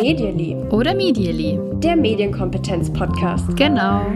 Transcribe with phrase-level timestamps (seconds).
[0.00, 0.56] Medially.
[0.70, 1.58] Oder Medially.
[1.80, 3.56] Der Medienkompetenz-Podcast.
[3.56, 4.06] Genau.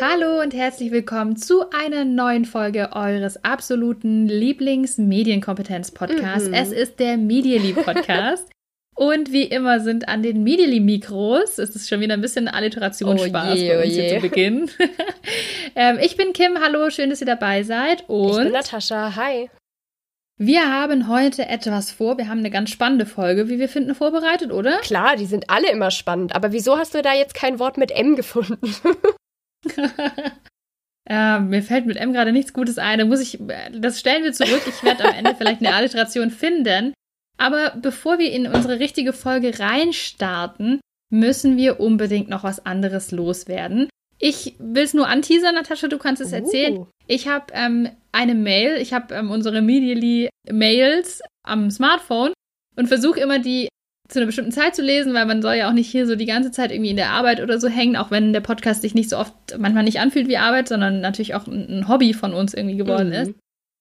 [0.00, 6.48] Hallo und herzlich willkommen zu einer neuen Folge eures absoluten Lieblings-Medienkompetenz-Podcasts.
[6.48, 6.54] Mhm.
[6.54, 8.48] Es ist der Medially-Podcast.
[9.08, 13.54] und wie immer sind an den Medially-Mikros, es ist schon wieder ein bisschen Alliterationsspaß Oh
[13.54, 14.14] je, bei oh uns hier je.
[14.14, 14.70] zu Beginn.
[15.76, 18.02] ähm, ich bin Kim, hallo, schön, dass ihr dabei seid.
[18.02, 19.50] Ich Und bin Natascha, hi.
[20.38, 22.18] wir haben heute etwas vor.
[22.18, 24.78] Wir haben eine ganz spannende Folge, wie wir finden, vorbereitet, oder?
[24.78, 27.90] Klar, die sind alle immer spannend, aber wieso hast du da jetzt kein Wort mit
[27.90, 28.58] M gefunden?
[31.08, 33.00] Äh, mir fällt mit M gerade nichts Gutes ein.
[33.00, 33.38] Da muss ich,
[33.72, 34.62] das stellen wir zurück.
[34.68, 36.94] Ich werde am Ende vielleicht eine Alliteration finden.
[37.42, 43.88] Aber bevor wir in unsere richtige Folge reinstarten, müssen wir unbedingt noch was anderes loswerden.
[44.18, 46.78] Ich will es nur anteasern, Natascha, du kannst es erzählen.
[46.78, 46.86] Uh.
[47.08, 52.32] Ich habe ähm, eine Mail, ich habe ähm, unsere Medially Mails am Smartphone
[52.76, 53.68] und versuche immer die
[54.08, 56.26] zu einer bestimmten Zeit zu lesen, weil man soll ja auch nicht hier so die
[56.26, 59.10] ganze Zeit irgendwie in der Arbeit oder so hängen, auch wenn der Podcast sich nicht
[59.10, 62.54] so oft manchmal nicht anfühlt wie Arbeit, sondern natürlich auch ein, ein Hobby von uns
[62.54, 63.14] irgendwie geworden Mhm.
[63.14, 63.32] ist.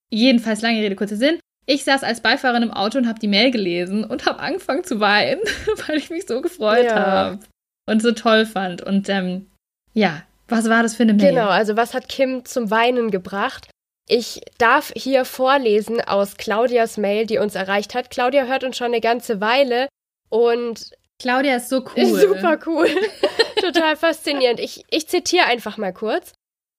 [0.10, 1.38] Jedenfalls lange Rede, kurzer Sinn.
[1.66, 5.00] Ich saß als Beifahrerin im Auto und habe die Mail gelesen und habe angefangen zu
[5.00, 5.42] weinen,
[5.88, 6.96] weil ich mich so gefreut Ja.
[6.96, 7.40] habe
[7.88, 8.82] und so toll fand.
[8.82, 9.50] Und ähm,
[9.94, 11.30] ja, was war das für eine Mail?
[11.32, 13.70] Genau, also was hat Kim zum Weinen gebracht?
[14.10, 18.10] Ich darf hier vorlesen aus Claudias Mail, die uns erreicht hat.
[18.10, 19.88] Claudia hört uns schon eine ganze Weile
[20.30, 22.06] und Claudia ist so cool.
[22.20, 22.90] Super cool.
[23.62, 24.60] Total faszinierend.
[24.60, 26.34] Ich, ich zitiere einfach mal kurz.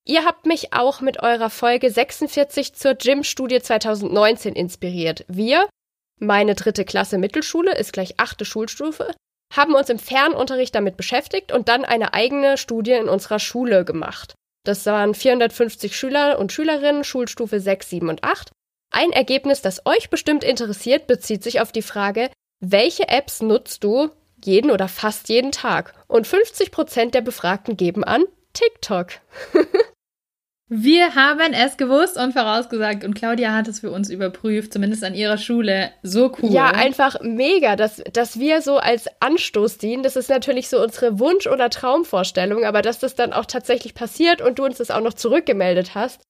[0.04, 5.24] Ihr habt mich auch mit eurer Folge 46 zur Gym-Studie 2019 inspiriert.
[5.28, 5.68] Wir,
[6.18, 9.14] meine dritte Klasse Mittelschule, ist gleich achte Schulstufe,
[9.54, 14.34] haben uns im Fernunterricht damit beschäftigt und dann eine eigene Studie in unserer Schule gemacht.
[14.64, 18.50] Das waren 450 Schüler und Schülerinnen, Schulstufe 6, 7 und 8.
[18.90, 22.30] Ein Ergebnis, das euch bestimmt interessiert, bezieht sich auf die Frage,
[22.60, 24.10] welche Apps nutzt du
[24.44, 25.94] jeden oder fast jeden Tag?
[26.08, 29.08] Und 50% der Befragten geben an TikTok.
[30.74, 35.14] Wir haben es gewusst und vorausgesagt und Claudia hat es für uns überprüft, zumindest an
[35.14, 35.90] ihrer Schule.
[36.02, 36.50] So cool.
[36.50, 40.02] Ja, einfach mega, dass, dass wir so als Anstoß dienen.
[40.02, 44.40] Das ist natürlich so unsere Wunsch- oder Traumvorstellung, aber dass das dann auch tatsächlich passiert
[44.40, 46.22] und du uns das auch noch zurückgemeldet hast.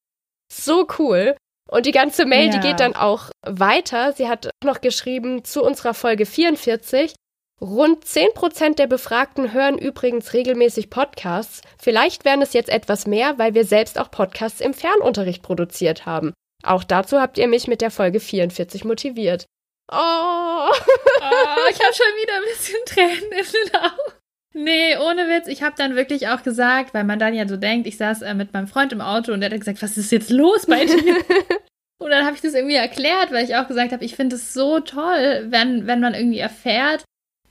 [0.51, 1.37] So cool.
[1.69, 2.63] Und die ganze Mail, die Ja.
[2.63, 4.11] geht dann auch weiter.
[4.11, 7.15] Sie hat noch geschrieben zu unserer Folge 44.
[7.61, 11.61] Rund 10% der Befragten hören übrigens regelmäßig Podcasts.
[11.79, 16.33] Vielleicht wären es jetzt etwas mehr, weil wir selbst auch Podcasts im Fernunterricht produziert haben.
[16.63, 19.45] Auch dazu habt ihr mich mit der Folge 44 motiviert.
[19.91, 19.95] Oh,
[21.23, 24.13] Oh, ich habe schon wieder ein bisschen Tränen in den Augen.
[24.55, 25.47] Nee, ohne Witz.
[25.47, 28.33] Ich habe dann wirklich auch gesagt, weil man dann ja so denkt, ich saß äh,
[28.33, 30.95] mit meinem Freund im Auto und der hat gesagt, was ist jetzt los bei dir?
[31.97, 34.53] und dann habe ich das irgendwie erklärt, weil ich auch gesagt habe, ich finde es
[34.53, 37.03] so toll, wenn, wenn man irgendwie erfährt,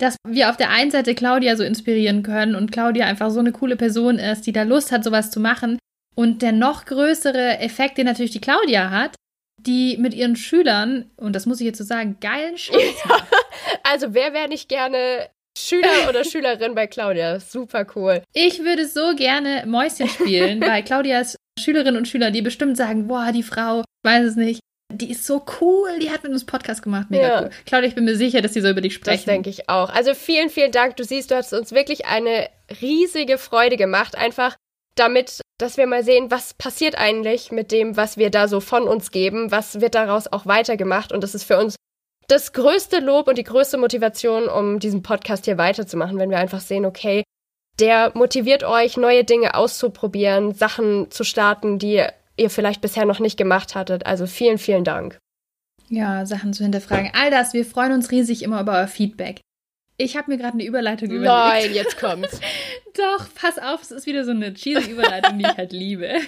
[0.03, 3.53] dass wir auf der einen Seite Claudia so inspirieren können und Claudia einfach so eine
[3.53, 5.79] coole Person ist, die da Lust hat, sowas zu machen.
[6.17, 9.15] Und der noch größere Effekt, den natürlich die Claudia hat,
[9.61, 13.33] die mit ihren Schülern, und das muss ich jetzt so sagen, geilen Scheiß macht.
[13.85, 17.39] also wer wäre nicht gerne Schüler oder Schülerin bei Claudia?
[17.39, 18.23] Super cool.
[18.35, 23.31] Ich würde so gerne Mäuschen spielen, weil Claudias Schülerinnen und Schüler, die bestimmt sagen, boah,
[23.33, 24.61] die Frau, ich weiß es nicht,
[24.93, 27.43] die ist so cool, die hat mit uns Podcast gemacht, mega Ja.
[27.43, 27.51] cool.
[27.67, 29.27] Claudia, ich bin mir sicher, dass die so über dich Das sprechen.
[29.31, 29.91] denke ich auch.
[29.91, 30.97] Also vielen, vielen Dank.
[30.97, 32.49] Du siehst, du hast uns wirklich eine
[32.81, 34.17] riesige Freude gemacht.
[34.17, 34.57] Einfach
[34.95, 38.85] damit, dass wir mal sehen, was passiert eigentlich mit dem, was wir da so von
[38.89, 39.51] uns geben.
[39.51, 41.13] Was wird daraus auch weitergemacht?
[41.13, 41.77] Und das ist für uns
[42.29, 46.61] das größte Lob und die größte Motivation, um diesen Podcast hier weiterzumachen, wenn wir einfach
[46.61, 47.25] sehen, okay,
[47.81, 52.05] der motiviert euch, neue Dinge auszuprobieren, Sachen zu starten, die
[52.43, 54.07] ihr vielleicht bisher noch nicht gemacht hattet.
[54.07, 55.19] Also vielen, vielen Dank.
[55.89, 57.11] Ja, Sachen zu hinterfragen.
[57.15, 59.41] All das, wir freuen uns riesig immer über euer Feedback.
[59.99, 61.27] Ich habe mir gerade eine Überleitung überlegt.
[61.27, 62.41] Nein, jetzt kommt's.
[62.95, 66.15] Doch, pass auf, es ist wieder so eine cheesy Überleitung, die ich halt liebe.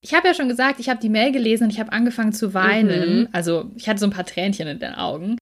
[0.00, 2.54] Ich habe ja schon gesagt, ich habe die Mail gelesen und ich habe angefangen zu
[2.54, 3.22] weinen.
[3.22, 3.28] Mhm.
[3.32, 5.38] Also ich hatte so ein paar Tränchen in den Augen.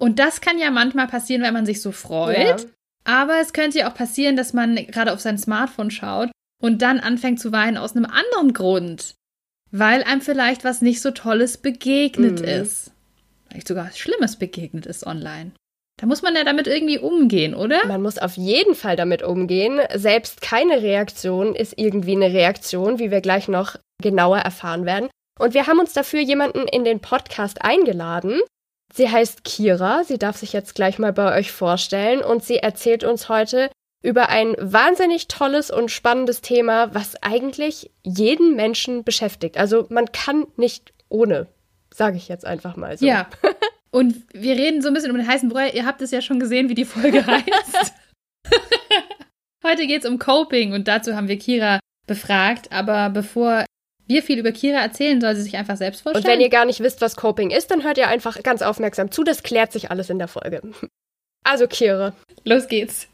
[0.00, 2.62] Und das kann ja manchmal passieren, wenn man sich so freut.
[2.62, 2.70] Ja.
[3.04, 6.30] Aber es könnte ja auch passieren, dass man gerade auf sein Smartphone schaut
[6.62, 9.14] und dann anfängt zu weinen aus einem anderen Grund.
[9.70, 12.46] Weil einem vielleicht was nicht so Tolles begegnet Mhm.
[12.48, 12.90] ist.
[13.48, 15.52] Vielleicht sogar Schlimmes begegnet ist online.
[16.00, 17.84] Da muss man ja damit irgendwie umgehen, oder?
[17.86, 19.80] Man muss auf jeden Fall damit umgehen.
[19.94, 25.08] Selbst keine Reaktion ist irgendwie eine Reaktion, wie wir gleich noch genauer erfahren werden.
[25.40, 28.40] Und wir haben uns dafür jemanden in den Podcast eingeladen.
[28.94, 30.04] Sie heißt Kira.
[30.04, 33.70] Sie darf sich jetzt gleich mal bei euch vorstellen und sie erzählt uns heute
[34.02, 39.58] über ein wahnsinnig tolles und spannendes Thema, was eigentlich jeden Menschen beschäftigt.
[39.58, 41.48] Also man kann nicht ohne.
[41.92, 43.04] Sage ich jetzt einfach mal so.
[43.04, 43.28] Ja.
[43.90, 45.70] Und wir reden so ein bisschen um den heißen Brei.
[45.70, 47.94] Ihr habt es ja schon gesehen, wie die Folge heißt.
[49.64, 52.70] Heute geht es um Coping und dazu haben wir Kira befragt.
[52.70, 53.64] Aber bevor
[54.06, 56.24] wir viel über Kira erzählen, soll sie sich einfach selbst vorstellen.
[56.24, 59.10] Und wenn ihr gar nicht wisst, was Coping ist, dann hört ihr einfach ganz aufmerksam
[59.10, 59.24] zu.
[59.24, 60.62] Das klärt sich alles in der Folge.
[61.42, 62.14] Also Kira.
[62.44, 63.08] Los geht's.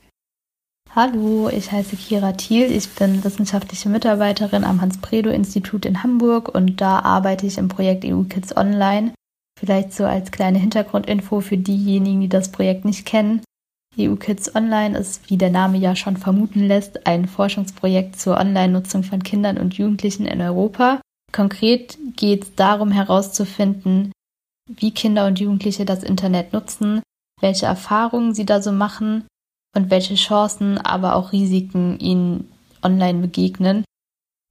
[0.96, 2.70] Hallo, ich heiße Kira Thiel.
[2.70, 8.22] Ich bin wissenschaftliche Mitarbeiterin am Hans-Bredow-Institut in Hamburg und da arbeite ich im Projekt EU
[8.22, 9.12] Kids Online.
[9.58, 13.42] Vielleicht so als kleine Hintergrundinfo für diejenigen, die das Projekt nicht kennen.
[13.98, 19.02] EU Kids Online ist, wie der Name ja schon vermuten lässt, ein Forschungsprojekt zur Online-Nutzung
[19.02, 21.00] von Kindern und Jugendlichen in Europa.
[21.32, 24.12] Konkret geht es darum herauszufinden,
[24.68, 27.02] wie Kinder und Jugendliche das Internet nutzen,
[27.40, 29.24] welche Erfahrungen sie da so machen
[29.74, 32.50] und welche Chancen, aber auch Risiken ihnen
[32.82, 33.84] online begegnen.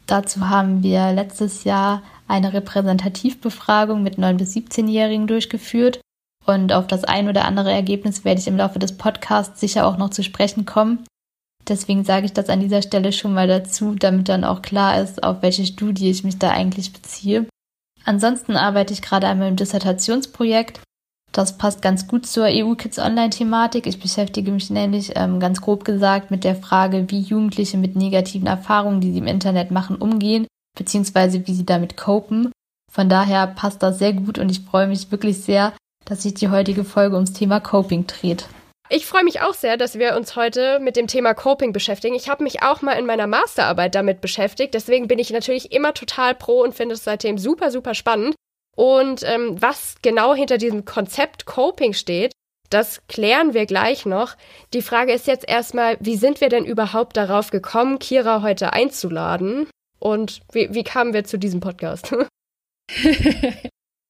[0.05, 6.01] Dazu haben wir letztes Jahr eine Repräsentativbefragung mit 9- bis 17-Jährigen durchgeführt
[6.45, 9.97] und auf das ein oder andere Ergebnis werde ich im Laufe des Podcasts sicher auch
[9.97, 11.05] noch zu sprechen kommen.
[11.67, 15.23] Deswegen sage ich das an dieser Stelle schon mal dazu, damit dann auch klar ist,
[15.23, 17.47] auf welche Studie ich mich da eigentlich beziehe.
[18.03, 20.81] Ansonsten arbeite ich gerade einmal im Dissertationsprojekt.
[21.33, 23.87] Das passt ganz gut zur EU Kids Online-Thematik.
[23.87, 28.45] Ich beschäftige mich nämlich ähm, ganz grob gesagt mit der Frage, wie Jugendliche mit negativen
[28.45, 30.45] Erfahrungen, die sie im Internet machen, umgehen,
[30.77, 32.51] beziehungsweise wie sie damit copen.
[32.91, 35.73] Von daher passt das sehr gut und ich freue mich wirklich sehr,
[36.05, 38.45] dass sich die heutige Folge ums Thema Coping dreht.
[38.89, 42.13] Ich freue mich auch sehr, dass wir uns heute mit dem Thema Coping beschäftigen.
[42.13, 44.75] Ich habe mich auch mal in meiner Masterarbeit damit beschäftigt.
[44.75, 48.35] Deswegen bin ich natürlich immer total pro und finde es seitdem super, super spannend.
[48.75, 52.31] Und ähm, was genau hinter diesem Konzept Coping steht,
[52.69, 54.35] das klären wir gleich noch.
[54.73, 59.67] Die Frage ist jetzt erstmal, wie sind wir denn überhaupt darauf gekommen, Kira heute einzuladen?
[59.99, 62.13] Und wie, wie kamen wir zu diesem Podcast?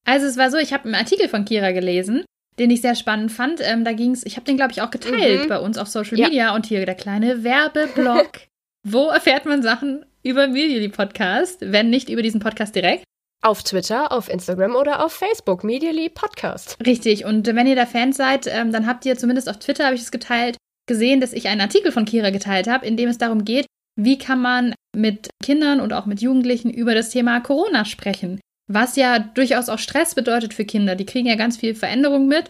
[0.04, 2.24] Also es war so, ich habe einen Artikel von Kira gelesen,
[2.58, 3.60] den ich sehr spannend fand.
[3.62, 5.48] Ähm, da ging es, ich habe den, glaube ich, auch geteilt mhm.
[5.48, 6.54] bei uns auf Social Media ja.
[6.54, 8.40] und hier der kleine Werbeblock.
[8.86, 13.04] Wo erfährt man Sachen über Medially Podcast, wenn nicht über diesen Podcast direkt?
[13.44, 16.78] Auf Twitter, auf Instagram oder auf Facebook, Medially Podcast.
[16.86, 19.94] Richtig, und wenn ihr da Fans seid, ähm, dann habt ihr zumindest auf Twitter, habe
[19.94, 20.56] ich es geteilt,
[20.88, 23.66] gesehen, dass ich einen Artikel von Kira geteilt habe, in dem es darum geht,
[24.00, 28.40] wie kann man mit Kindern und auch mit Jugendlichen über das Thema Corona sprechen.
[28.66, 30.96] Was ja durchaus auch Stress bedeutet für Kinder.
[30.96, 32.48] Die kriegen ja ganz viel Veränderung mit,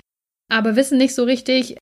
[0.48, 1.76] aber wissen nicht so richtig,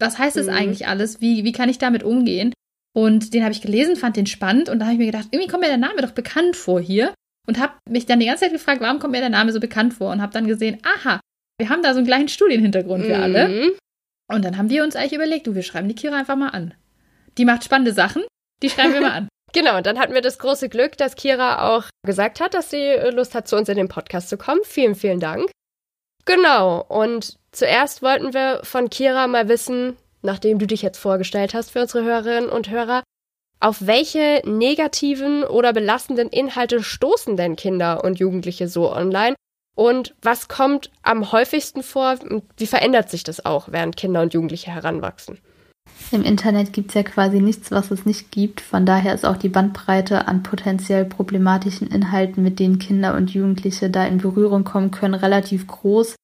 [0.00, 0.54] was heißt das mhm.
[0.54, 1.20] eigentlich alles?
[1.20, 2.52] Wie, wie kann ich damit umgehen?
[2.92, 5.48] Und den habe ich gelesen, fand den spannend und da habe ich mir gedacht, irgendwie
[5.48, 7.14] kommt mir der Name doch bekannt vor hier.
[7.46, 9.94] Und habe mich dann die ganze Zeit gefragt, warum kommt mir der Name so bekannt
[9.94, 10.12] vor?
[10.12, 11.20] Und habe dann gesehen, aha,
[11.58, 13.22] wir haben da so einen gleichen Studienhintergrund, wir mhm.
[13.22, 13.72] alle.
[14.30, 16.74] Und dann haben wir uns eigentlich überlegt, du, wir schreiben die Kira einfach mal an.
[17.38, 18.22] Die macht spannende Sachen,
[18.62, 19.28] die schreiben wir mal an.
[19.54, 22.78] Genau, und dann hatten wir das große Glück, dass Kira auch gesagt hat, dass sie
[22.78, 24.62] äh, Lust hat, zu uns in den Podcast zu kommen.
[24.64, 25.50] Vielen, vielen Dank.
[26.24, 31.70] Genau, und zuerst wollten wir von Kira mal wissen, nachdem du dich jetzt vorgestellt hast
[31.70, 33.02] für unsere Hörerinnen und Hörer,
[33.62, 39.36] auf welche negativen oder belastenden Inhalte stoßen denn Kinder und Jugendliche so online?
[39.74, 42.16] Und was kommt am häufigsten vor
[42.56, 45.38] wie verändert sich das auch, während Kinder und Jugendliche heranwachsen?
[46.10, 48.60] Im Internet gibt es ja quasi nichts, was es nicht gibt.
[48.60, 53.88] Von daher ist auch die Bandbreite an potenziell problematischen Inhalten, mit denen Kinder und Jugendliche
[53.88, 56.16] da in Berührung kommen können, relativ groß.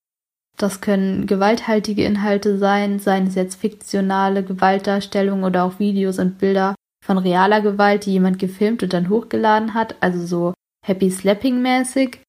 [0.57, 6.75] Das können gewalthaltige Inhalte sein, seien es jetzt fiktionale Gewaltdarstellungen oder auch Videos und Bilder
[7.09, 10.53] von realer Gewalt, die jemand gefilmt und dann hochgeladen hat, also so
[10.85, 12.21] Happy Slapping mäßig.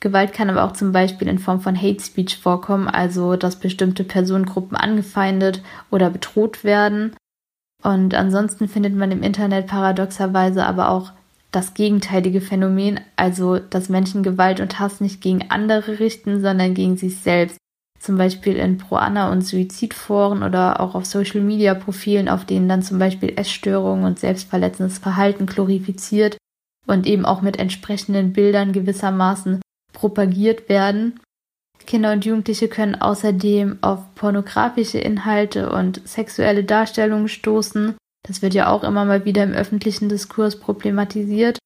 [0.00, 4.02] Gewalt kann aber auch zum Beispiel in Form von Hate Speech vorkommen, also dass bestimmte
[4.02, 7.14] Personengruppen angefeindet oder bedroht werden.
[7.82, 11.12] Und ansonsten findet man im Internet paradoxerweise aber auch
[11.50, 16.96] das gegenteilige Phänomen, also dass Menschen Gewalt und Hass nicht gegen andere richten, sondern gegen
[16.96, 17.58] sich selbst.
[18.04, 23.32] Zum Beispiel in Pro-Anna- und Suizidforen oder auch auf Social-Media-Profilen, auf denen dann zum Beispiel
[23.34, 26.36] Essstörungen und selbstverletzendes Verhalten glorifiziert
[26.86, 29.62] und eben auch mit entsprechenden Bildern gewissermaßen
[29.94, 31.18] propagiert werden.
[31.86, 37.94] Kinder und Jugendliche können außerdem auf pornografische Inhalte und sexuelle Darstellungen stoßen.
[38.28, 41.58] Das wird ja auch immer mal wieder im öffentlichen Diskurs problematisiert.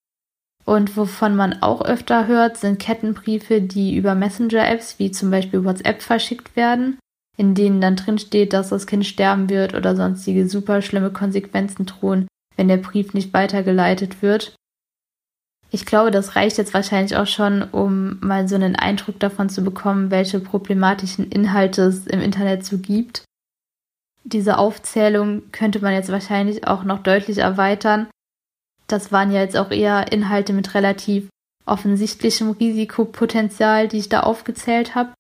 [0.69, 6.03] Und wovon man auch öfter hört, sind Kettenbriefe, die über Messenger-Apps wie zum Beispiel WhatsApp
[6.03, 6.99] verschickt werden,
[7.39, 11.87] in denen dann drin steht, dass das Kind sterben wird oder sonstige super schlimme Konsequenzen
[11.87, 14.57] drohen, wenn der Brief nicht weitergeleitet wird.
[15.71, 19.65] Ich glaube, das reicht jetzt wahrscheinlich auch schon, um mal so einen Eindruck davon zu
[19.65, 23.25] bekommen, welche problematischen Inhalte es im Internet so gibt.
[24.23, 28.09] Diese Aufzählung könnte man jetzt wahrscheinlich auch noch deutlich erweitern.
[28.89, 31.29] Das waren ja jetzt auch eher Inhalte mit relativ
[31.67, 35.13] offensichtlichem Risikopotenzial, die ich da aufgezählt habe.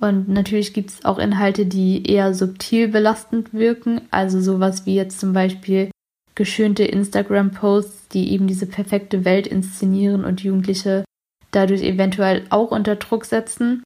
[0.00, 5.18] Und natürlich gibt es auch Inhalte, die eher subtil belastend wirken, also sowas wie jetzt
[5.18, 5.90] zum Beispiel
[6.34, 11.04] geschönte Instagram-Posts, die eben diese perfekte Welt inszenieren und Jugendliche
[11.50, 13.82] dadurch eventuell auch unter Druck setzen.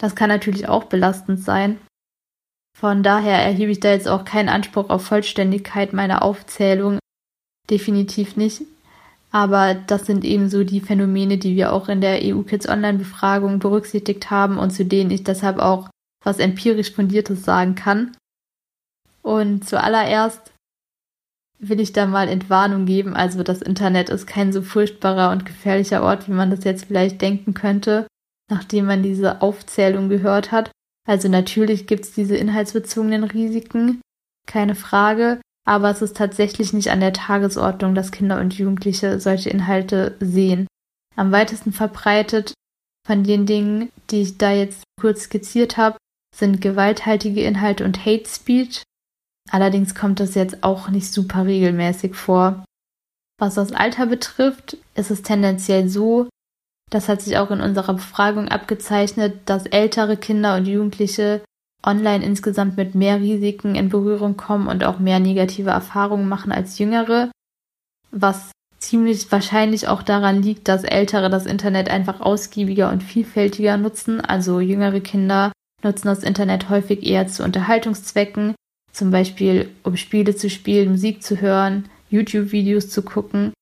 [0.00, 1.78] Das kann natürlich auch belastend sein.
[2.76, 6.98] Von daher erhebe ich da jetzt auch keinen Anspruch auf Vollständigkeit meiner Aufzählung.
[7.70, 8.62] Definitiv nicht.
[9.30, 12.98] Aber das sind eben so die Phänomene, die wir auch in der EU Kids Online
[12.98, 15.90] Befragung berücksichtigt haben und zu denen ich deshalb auch
[16.24, 18.16] was empirisch fundiertes sagen kann.
[19.22, 20.52] Und zuallererst
[21.58, 23.14] will ich da mal Entwarnung geben.
[23.14, 27.20] Also das Internet ist kein so furchtbarer und gefährlicher Ort, wie man das jetzt vielleicht
[27.20, 28.06] denken könnte,
[28.50, 30.70] nachdem man diese Aufzählung gehört hat.
[31.06, 34.00] Also natürlich gibt es diese inhaltsbezogenen Risiken,
[34.46, 39.50] keine Frage, aber es ist tatsächlich nicht an der Tagesordnung, dass Kinder und Jugendliche solche
[39.50, 40.66] Inhalte sehen.
[41.16, 42.54] Am weitesten verbreitet
[43.06, 45.96] von den Dingen, die ich da jetzt kurz skizziert habe,
[46.34, 48.82] sind gewalthaltige Inhalte und Hate Speech,
[49.50, 52.64] Allerdings kommt das jetzt auch nicht super regelmäßig vor.
[53.38, 56.28] Was das Alter betrifft, ist es tendenziell so,
[56.90, 61.42] das hat sich auch in unserer Befragung abgezeichnet, dass ältere Kinder und Jugendliche
[61.84, 66.78] online insgesamt mit mehr Risiken in Berührung kommen und auch mehr negative Erfahrungen machen als
[66.78, 67.30] jüngere,
[68.10, 74.20] was ziemlich wahrscheinlich auch daran liegt, dass ältere das Internet einfach ausgiebiger und vielfältiger nutzen,
[74.20, 78.54] also jüngere Kinder nutzen das Internet häufig eher zu Unterhaltungszwecken,
[78.92, 83.52] zum Beispiel, um Spiele zu spielen, Musik zu hören, YouTube-Videos zu gucken.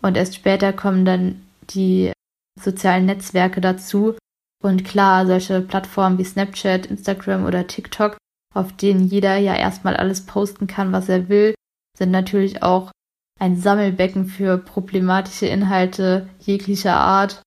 [0.00, 2.12] Und erst später kommen dann die
[2.60, 4.16] sozialen Netzwerke dazu.
[4.62, 8.16] Und klar, solche Plattformen wie Snapchat, Instagram oder TikTok,
[8.54, 11.54] auf denen jeder ja erstmal alles posten kann, was er will,
[11.98, 12.92] sind natürlich auch
[13.40, 17.42] ein Sammelbecken für problematische Inhalte jeglicher Art.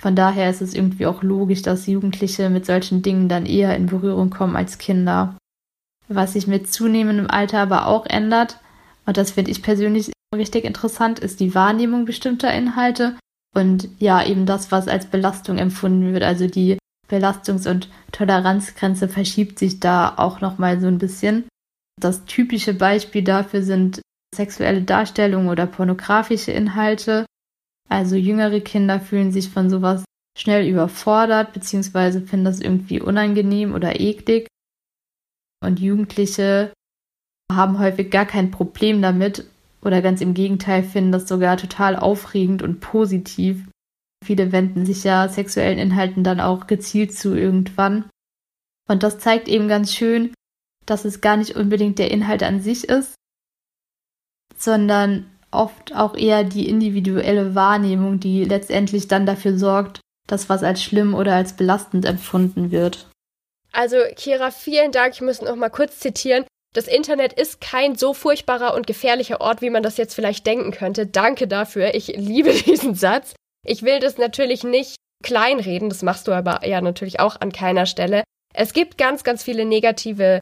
[0.00, 3.86] Von daher ist es irgendwie auch logisch, dass Jugendliche mit solchen Dingen dann eher in
[3.86, 5.36] Berührung kommen als Kinder.
[6.06, 8.60] Was sich mit zunehmendem Alter aber auch ändert,
[9.04, 13.16] und das finde ich persönlich richtig interessant, ist die Wahrnehmung bestimmter Inhalte
[13.54, 16.22] und ja, eben das, was als Belastung empfunden wird.
[16.22, 16.78] Also die
[17.08, 21.44] Belastungs- und Toleranzgrenze verschiebt sich da auch nochmal so ein bisschen.
[22.00, 24.00] Das typische Beispiel dafür sind
[24.34, 27.26] sexuelle Darstellungen oder pornografische Inhalte.
[27.90, 30.04] Also jüngere Kinder fühlen sich von sowas
[30.38, 34.48] schnell überfordert, beziehungsweise finden das irgendwie unangenehm oder eklig.
[35.62, 36.72] Und Jugendliche
[37.52, 39.44] haben häufig gar kein Problem damit
[39.84, 43.68] oder ganz im Gegenteil finden das sogar total aufregend und positiv.
[44.24, 48.08] Viele wenden sich ja sexuellen Inhalten dann auch gezielt zu irgendwann.
[48.88, 50.32] Und das zeigt eben ganz schön,
[50.86, 53.14] dass es gar nicht unbedingt der Inhalt an sich ist,
[54.56, 60.82] sondern oft auch eher die individuelle Wahrnehmung, die letztendlich dann dafür sorgt, dass was als
[60.82, 63.08] schlimm oder als belastend empfunden wird.
[63.72, 65.14] Also, Kira, vielen Dank.
[65.14, 66.44] Ich muss noch mal kurz zitieren.
[66.74, 70.70] Das Internet ist kein so furchtbarer und gefährlicher Ort, wie man das jetzt vielleicht denken
[70.70, 71.06] könnte.
[71.06, 71.94] Danke dafür.
[71.94, 73.34] Ich liebe diesen Satz.
[73.66, 75.88] Ich will das natürlich nicht kleinreden.
[75.88, 78.24] Das machst du aber ja natürlich auch an keiner Stelle.
[78.54, 80.40] Es gibt ganz, ganz viele negative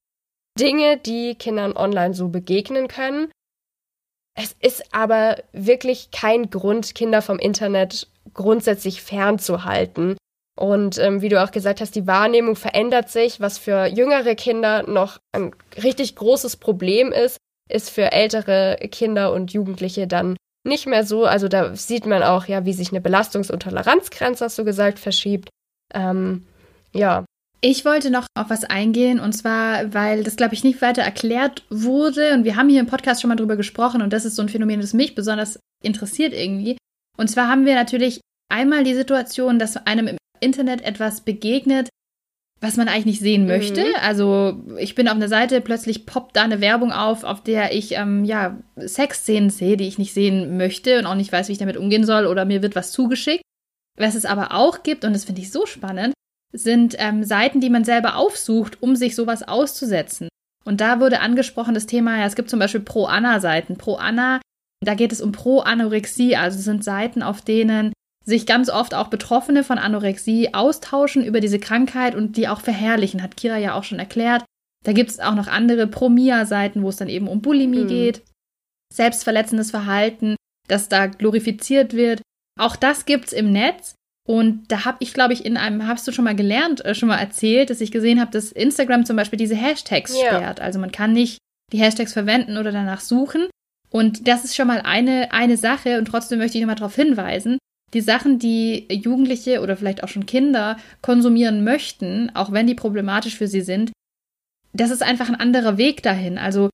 [0.58, 3.30] Dinge, die Kindern online so begegnen können.
[4.36, 10.16] Es ist aber wirklich kein Grund, Kinder vom Internet grundsätzlich fernzuhalten.
[10.60, 13.40] Und ähm, wie du auch gesagt hast, die Wahrnehmung verändert sich.
[13.40, 15.52] Was für jüngere Kinder noch ein
[15.82, 17.38] richtig großes Problem ist,
[17.70, 21.24] ist für ältere Kinder und Jugendliche dann nicht mehr so.
[21.24, 24.98] Also da sieht man auch ja, wie sich eine Belastungs- und Toleranzgrenze, hast du gesagt,
[24.98, 25.48] verschiebt.
[25.94, 26.46] Ähm,
[26.92, 27.24] ja.
[27.62, 31.62] Ich wollte noch auf was eingehen und zwar, weil das, glaube ich, nicht weiter erklärt
[31.70, 34.42] wurde und wir haben hier im Podcast schon mal drüber gesprochen und das ist so
[34.42, 36.76] ein Phänomen, das mich besonders interessiert irgendwie.
[37.16, 41.88] Und zwar haben wir natürlich einmal die Situation, dass einem im Internet etwas begegnet,
[42.60, 43.80] was man eigentlich nicht sehen möchte.
[43.80, 43.94] Mhm.
[44.02, 47.92] Also ich bin auf einer Seite, plötzlich poppt da eine Werbung auf, auf der ich
[47.92, 51.58] ähm, ja Sexszenen sehe, die ich nicht sehen möchte und auch nicht weiß, wie ich
[51.58, 53.42] damit umgehen soll oder mir wird was zugeschickt.
[53.98, 56.14] Was es aber auch gibt, und das finde ich so spannend,
[56.52, 60.28] sind ähm, Seiten, die man selber aufsucht, um sich sowas auszusetzen.
[60.64, 63.76] Und da wurde angesprochen das Thema, ja, es gibt zum Beispiel Pro-Anna-Seiten.
[63.76, 64.40] Pro-Anna,
[64.84, 67.92] da geht es um Pro-Anorexie, also sind Seiten, auf denen
[68.30, 73.22] sich ganz oft auch Betroffene von Anorexie austauschen über diese Krankheit und die auch verherrlichen,
[73.22, 74.44] hat Kira ja auch schon erklärt.
[74.84, 77.88] Da gibt es auch noch andere Promia-Seiten, wo es dann eben um Bulimie mhm.
[77.88, 78.22] geht,
[78.94, 80.36] selbstverletzendes Verhalten,
[80.68, 82.22] das da glorifiziert wird.
[82.58, 83.94] Auch das gibt's im Netz.
[84.26, 87.08] Und da habe ich, glaube ich, in einem, hast du schon mal gelernt, äh, schon
[87.08, 90.36] mal erzählt, dass ich gesehen habe, dass Instagram zum Beispiel diese Hashtags yeah.
[90.36, 90.60] sperrt.
[90.60, 91.38] Also man kann nicht
[91.72, 93.48] die Hashtags verwenden oder danach suchen.
[93.90, 95.98] Und das ist schon mal eine, eine Sache.
[95.98, 97.58] Und trotzdem möchte ich nochmal darauf hinweisen,
[97.94, 103.36] die Sachen, die Jugendliche oder vielleicht auch schon Kinder konsumieren möchten, auch wenn die problematisch
[103.36, 103.92] für sie sind,
[104.72, 106.38] das ist einfach ein anderer Weg dahin.
[106.38, 106.70] Also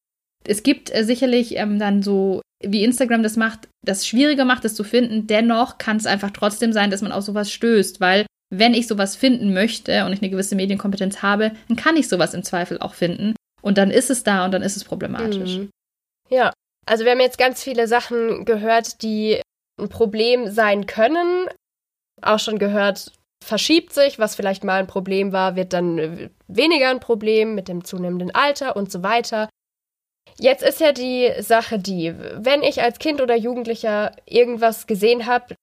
[0.47, 4.75] es gibt äh, sicherlich ähm, dann so, wie Instagram das macht, das schwieriger macht, es
[4.75, 5.27] zu finden.
[5.27, 9.17] Dennoch kann es einfach trotzdem sein, dass man auf sowas stößt, weil wenn ich sowas
[9.17, 12.95] finden möchte und ich eine gewisse Medienkompetenz habe, dann kann ich sowas im Zweifel auch
[12.95, 13.35] finden.
[13.63, 15.57] Und dann ist es da und dann ist es problematisch.
[15.57, 15.71] Mhm.
[16.31, 16.53] Ja,
[16.87, 19.41] also wir haben jetzt ganz viele Sachen gehört, die
[19.81, 21.49] ein Problem sein können.
[22.23, 23.13] Auch schon gehört,
[23.45, 27.85] verschiebt sich, was vielleicht mal ein Problem war, wird dann weniger ein Problem mit dem
[27.85, 29.49] zunehmenden Alter und so weiter.
[30.39, 35.55] Jetzt ist ja die Sache die, wenn ich als Kind oder Jugendlicher irgendwas gesehen habe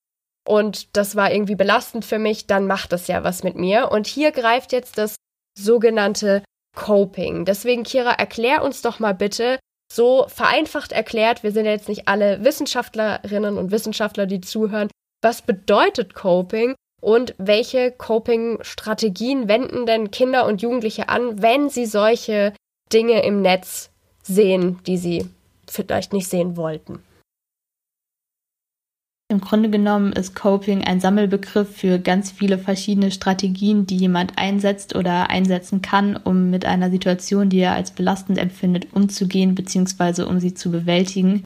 [0.48, 3.92] und das war irgendwie belastend für mich, dann macht das ja was mit mir.
[3.92, 5.16] Und hier greift jetzt das
[5.58, 6.44] sogenannte
[6.76, 7.46] Coping.
[7.46, 9.60] Deswegen, Kira, erklär uns doch mal bitte,
[9.94, 14.90] so vereinfacht erklärt, wir sind ja jetzt nicht alle Wissenschaftlerinnen und Wissenschaftler, die zuhören,
[15.22, 22.54] was bedeutet Coping und welche Coping-Strategien wenden denn Kinder und Jugendliche an, wenn sie solche
[22.92, 23.90] Dinge im Netz
[24.24, 25.28] sehen, die sie
[25.70, 27.04] vielleicht nicht sehen wollten.
[29.34, 34.96] Im Grunde genommen ist Coping ein Sammelbegriff für ganz viele verschiedene Strategien, die jemand einsetzt
[34.96, 40.22] oder einsetzen kann, um mit einer Situation, die er als belastend empfindet, umzugehen bzw.
[40.26, 41.44] um sie zu bewältigen.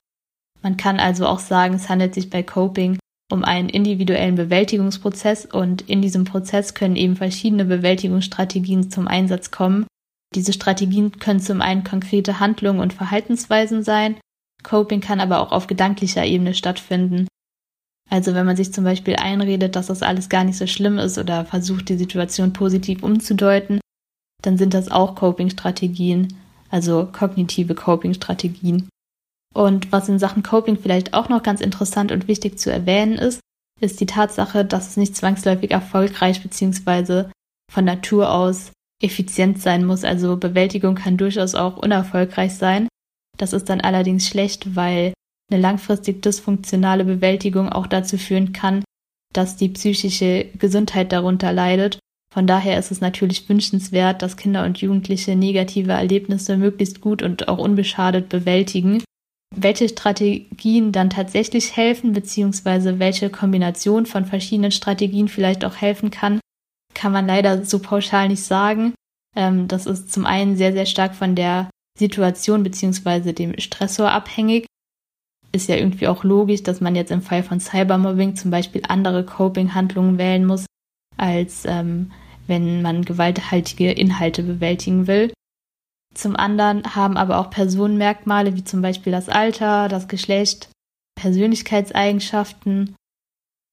[0.61, 2.97] Man kann also auch sagen, es handelt sich bei Coping
[3.31, 9.87] um einen individuellen Bewältigungsprozess und in diesem Prozess können eben verschiedene Bewältigungsstrategien zum Einsatz kommen.
[10.35, 14.17] Diese Strategien können zum einen konkrete Handlungen und Verhaltensweisen sein.
[14.63, 17.27] Coping kann aber auch auf gedanklicher Ebene stattfinden.
[18.09, 21.17] Also wenn man sich zum Beispiel einredet, dass das alles gar nicht so schlimm ist
[21.17, 23.81] oder versucht, die Situation positiv umzudeuten,
[24.41, 26.37] dann sind das auch Coping-Strategien,
[26.69, 28.87] also kognitive Coping-Strategien.
[29.53, 33.41] Und was in Sachen Coping vielleicht auch noch ganz interessant und wichtig zu erwähnen ist,
[33.81, 37.25] ist die Tatsache, dass es nicht zwangsläufig erfolgreich bzw.
[37.71, 38.71] von Natur aus
[39.03, 40.03] effizient sein muss.
[40.03, 42.87] Also Bewältigung kann durchaus auch unerfolgreich sein.
[43.37, 45.13] Das ist dann allerdings schlecht, weil
[45.49, 48.83] eine langfristig dysfunktionale Bewältigung auch dazu führen kann,
[49.33, 51.99] dass die psychische Gesundheit darunter leidet.
[52.33, 57.47] Von daher ist es natürlich wünschenswert, dass Kinder und Jugendliche negative Erlebnisse möglichst gut und
[57.47, 59.03] auch unbeschadet bewältigen.
[59.55, 66.39] Welche Strategien dann tatsächlich helfen, beziehungsweise welche Kombination von verschiedenen Strategien vielleicht auch helfen kann,
[66.93, 68.93] kann man leider so pauschal nicht sagen.
[69.35, 74.65] Ähm, das ist zum einen sehr, sehr stark von der Situation beziehungsweise dem Stressor abhängig
[75.51, 79.25] ist ja irgendwie auch logisch, dass man jetzt im Fall von Cybermobbing zum Beispiel andere
[79.25, 80.65] Coping-Handlungen wählen muss,
[81.17, 82.11] als ähm,
[82.47, 85.33] wenn man gewalthaltige Inhalte bewältigen will.
[86.13, 90.69] Zum anderen haben aber auch Personenmerkmale wie zum Beispiel das Alter, das Geschlecht,
[91.15, 92.95] Persönlichkeitseigenschaften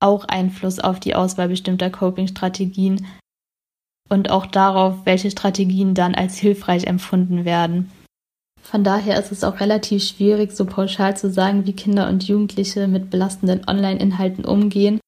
[0.01, 3.07] auch Einfluss auf die Auswahl bestimmter Coping-Strategien
[4.11, 7.91] und auch darauf, welche Strategien dann als hilfreich empfunden werden.
[8.65, 12.89] Von daher ist es auch relativ schwierig, so pauschal zu sagen, wie Kinder und Jugendliche
[12.89, 15.01] mit belastenden Online-Inhalten umgehen.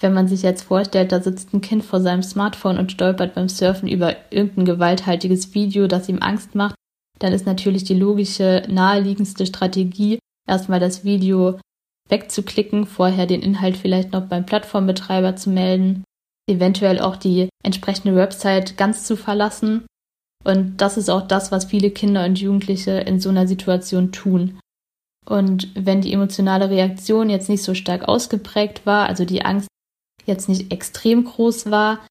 [0.00, 3.48] Wenn man sich jetzt vorstellt, da sitzt ein Kind vor seinem Smartphone und stolpert beim
[3.48, 6.74] Surfen über irgendein gewalthaltiges Video, das ihm Angst macht,
[7.20, 11.60] dann ist natürlich die logische, naheliegendste Strategie, erstmal das Video
[12.08, 16.02] wegzuklicken, vorher den Inhalt vielleicht noch beim Plattformbetreiber zu melden,
[16.50, 19.86] eventuell auch die entsprechende Website ganz zu verlassen
[20.46, 24.60] und das ist auch das, was viele Kinder und Jugendliche in so einer Situation tun.
[25.28, 29.66] Und wenn die emotionale Reaktion jetzt nicht so stark ausgeprägt war, also die Angst
[30.24, 32.06] jetzt nicht extrem groß war,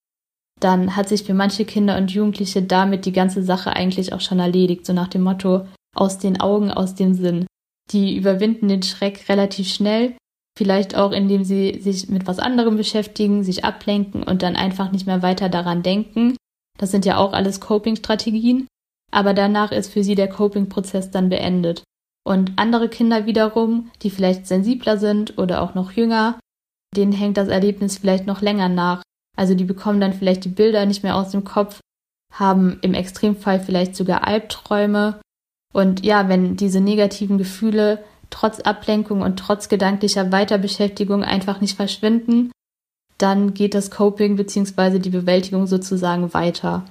[0.60, 4.40] dann hat sich für manche Kinder und Jugendliche damit die ganze Sache eigentlich auch schon
[4.40, 7.48] erledigt, so nach dem Motto aus den Augen, aus dem Sinn.
[7.92, 10.14] Die überwinden den Schreck relativ schnell,
[10.58, 15.08] vielleicht auch indem sie sich mit was anderem beschäftigen, sich ablenken und dann einfach nicht
[15.08, 16.36] mehr weiter daran denken
[16.78, 18.68] das sind ja auch alles Coping-Strategien.
[19.12, 21.84] Aber danach ist für sie der Coping-Prozess dann beendet.
[22.28, 26.40] Und andere Kinder wiederum, die vielleicht sensibler sind oder auch noch jünger,
[26.96, 29.04] denen hängt das Erlebnis vielleicht noch länger nach.
[29.38, 31.80] Also die bekommen dann vielleicht die Bilder nicht mehr aus dem Kopf,
[32.34, 35.20] haben im Extremfall vielleicht sogar Albträume.
[35.74, 42.52] Und ja, wenn diese negativen Gefühle trotz Ablenkung und trotz gedanklicher Weiterbeschäftigung einfach nicht verschwinden,
[43.18, 45.00] dann geht das Coping bzw.
[45.00, 46.86] die Bewältigung sozusagen weiter.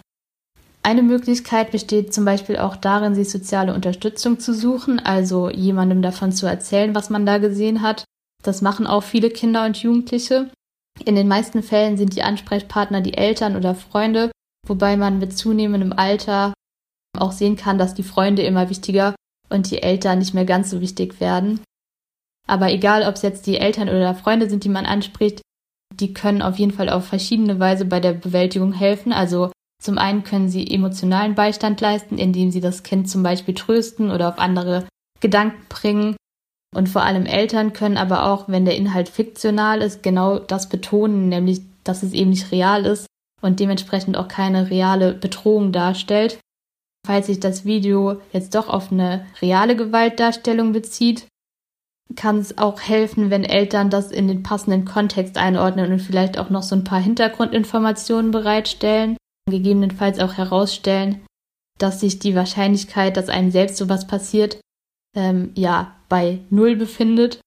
[0.82, 6.30] Eine Möglichkeit besteht zum Beispiel auch darin, sich soziale Unterstützung zu suchen, also jemandem davon
[6.30, 8.04] zu erzählen, was man da gesehen hat.
[8.42, 10.50] Das machen auch viele Kinder und Jugendliche.
[11.04, 14.30] In den meisten Fällen sind die Ansprechpartner die Eltern oder Freunde,
[14.66, 16.52] wobei man mit zunehmendem Alter
[17.18, 19.14] auch sehen kann, dass die Freunde immer wichtiger
[19.48, 21.60] und die Eltern nicht mehr ganz so wichtig werden.
[22.46, 25.40] Aber egal, ob es jetzt die Eltern oder Freunde sind, die man anspricht,
[26.00, 29.12] die können auf jeden Fall auf verschiedene Weise bei der Bewältigung helfen.
[29.12, 29.50] Also
[29.82, 34.28] zum einen können sie emotionalen Beistand leisten, indem sie das Kind zum Beispiel trösten oder
[34.28, 34.86] auf andere
[35.20, 36.16] Gedanken bringen.
[36.74, 41.28] Und vor allem Eltern können aber auch, wenn der Inhalt fiktional ist, genau das betonen,
[41.28, 43.06] nämlich, dass es eben nicht real ist
[43.42, 46.38] und dementsprechend auch keine reale Bedrohung darstellt.
[47.06, 51.26] Falls sich das Video jetzt doch auf eine reale Gewaltdarstellung bezieht,
[52.16, 56.50] kann es auch helfen, wenn Eltern das in den passenden Kontext einordnen und vielleicht auch
[56.50, 59.16] noch so ein paar Hintergrundinformationen bereitstellen,
[59.48, 61.24] gegebenenfalls auch herausstellen,
[61.78, 64.60] dass sich die Wahrscheinlichkeit, dass einem selbst sowas passiert,
[65.16, 67.40] ähm, ja, bei Null befindet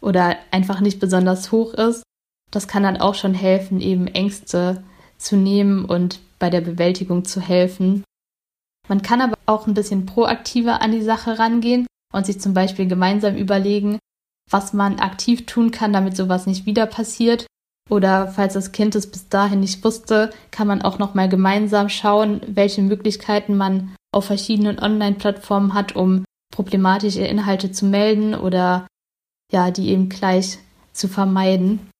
[0.00, 2.02] oder einfach nicht besonders hoch ist.
[2.50, 4.82] Das kann dann auch schon helfen, eben Ängste
[5.16, 8.04] zu nehmen und bei der Bewältigung zu helfen.
[8.88, 12.86] Man kann aber auch ein bisschen proaktiver an die Sache rangehen und sich zum Beispiel
[12.86, 13.98] gemeinsam überlegen,
[14.50, 17.46] was man aktiv tun kann, damit sowas nicht wieder passiert.
[17.90, 21.88] Oder falls das Kind es bis dahin nicht wusste, kann man auch noch mal gemeinsam
[21.88, 28.86] schauen, welche Möglichkeiten man auf verschiedenen Online-Plattformen hat, um problematische Inhalte zu melden oder
[29.52, 30.58] ja, die eben gleich
[30.92, 31.90] zu vermeiden.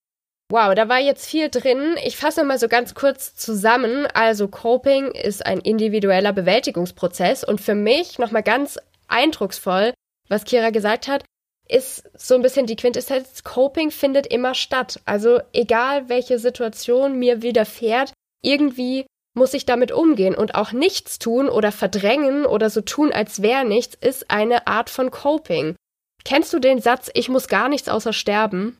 [0.51, 1.97] Wow, da war jetzt viel drin.
[2.05, 4.07] Ich fasse mal so ganz kurz zusammen.
[4.15, 9.93] Also Coping ist ein individueller Bewältigungsprozess und für mich nochmal ganz eindrucksvoll,
[10.29, 11.25] was Kira gesagt hat,
[11.69, 15.01] ist so ein bisschen die Quintessenz, Coping findet immer statt.
[15.05, 18.13] Also egal welche Situation mir widerfährt,
[18.43, 23.43] irgendwie muss ich damit umgehen und auch nichts tun oder verdrängen oder so tun, als
[23.43, 25.77] wäre nichts, ist eine Art von Coping.
[26.25, 28.77] Kennst du den Satz, ich muss gar nichts außer sterben?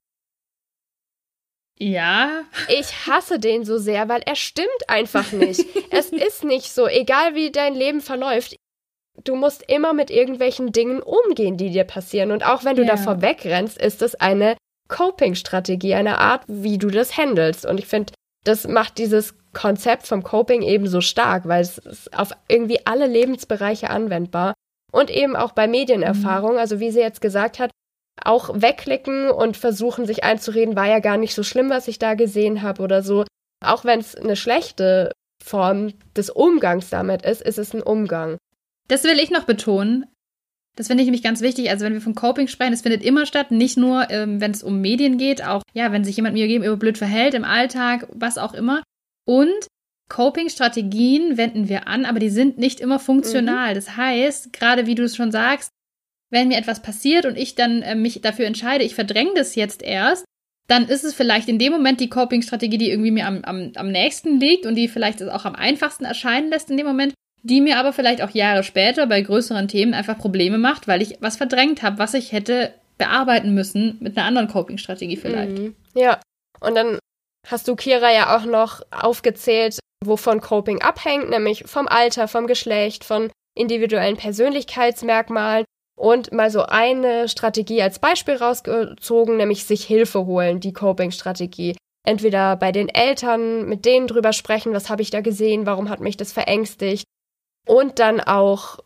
[1.79, 2.45] Ja.
[2.69, 5.65] Ich hasse den so sehr, weil er stimmt einfach nicht.
[5.91, 8.57] es ist nicht so, egal wie dein Leben verläuft
[9.25, 12.31] du musst immer mit irgendwelchen Dingen umgehen, die dir passieren.
[12.31, 12.97] Und auch wenn du yeah.
[12.97, 14.57] davor wegrennst, ist es eine
[14.89, 17.67] Coping-Strategie, eine Art, wie du das handelst.
[17.67, 18.13] Und ich finde,
[18.45, 23.07] das macht dieses Konzept vom Coping eben so stark, weil es ist auf irgendwie alle
[23.07, 24.55] Lebensbereiche anwendbar.
[24.91, 26.59] Und eben auch bei Medienerfahrung, mhm.
[26.59, 27.71] also wie sie jetzt gesagt hat,
[28.25, 32.15] auch wegklicken und versuchen, sich einzureden, war ja gar nicht so schlimm, was ich da
[32.15, 33.25] gesehen habe oder so.
[33.65, 35.13] Auch wenn es eine schlechte
[35.45, 38.39] Form des Umgangs damit ist, ist es ein Umgang.
[38.89, 40.07] Das will ich noch betonen.
[40.77, 41.71] Das finde ich nämlich ganz wichtig.
[41.71, 44.63] Also wenn wir von Coping sprechen, es findet immer statt, nicht nur, ähm, wenn es
[44.63, 48.39] um Medien geht, auch ja, wenn sich jemand mir gegenüber blöd verhält im Alltag, was
[48.39, 48.83] auch immer.
[49.27, 49.67] Und
[50.09, 53.73] Coping-Strategien wenden wir an, aber die sind nicht immer funktional.
[53.73, 53.75] Mhm.
[53.75, 55.71] Das heißt, gerade wie du es schon sagst,
[56.31, 59.83] wenn mir etwas passiert und ich dann äh, mich dafür entscheide, ich verdränge das jetzt
[59.83, 60.25] erst,
[60.69, 63.91] dann ist es vielleicht in dem Moment die Coping-Strategie, die irgendwie mir am, am, am
[63.91, 67.15] nächsten liegt und die vielleicht auch am einfachsten erscheinen lässt in dem Moment
[67.49, 71.17] die mir aber vielleicht auch Jahre später bei größeren Themen einfach Probleme macht, weil ich
[71.21, 75.59] was verdrängt habe, was ich hätte bearbeiten müssen mit einer anderen Coping-Strategie vielleicht.
[75.59, 75.75] Mhm.
[75.95, 76.21] Ja,
[76.61, 76.99] und dann
[77.47, 83.05] hast du Kira ja auch noch aufgezählt, wovon Coping abhängt, nämlich vom Alter, vom Geschlecht,
[83.05, 85.65] von individuellen Persönlichkeitsmerkmalen
[85.99, 91.77] und mal so eine Strategie als Beispiel rausgezogen, nämlich sich Hilfe holen, die Coping-Strategie.
[92.07, 96.01] Entweder bei den Eltern, mit denen drüber sprechen, was habe ich da gesehen, warum hat
[96.01, 97.05] mich das verängstigt,
[97.69, 98.79] und dann auch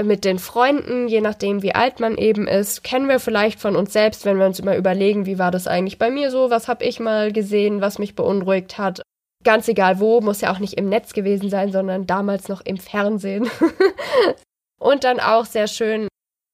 [0.00, 3.92] mit den Freunden, je nachdem wie alt man eben ist, kennen wir vielleicht von uns
[3.92, 6.84] selbst, wenn wir uns immer überlegen, wie war das eigentlich bei mir so, was habe
[6.84, 9.02] ich mal gesehen, was mich beunruhigt hat.
[9.44, 12.78] Ganz egal wo, muss ja auch nicht im Netz gewesen sein, sondern damals noch im
[12.78, 13.50] Fernsehen.
[14.80, 16.08] und dann auch sehr schön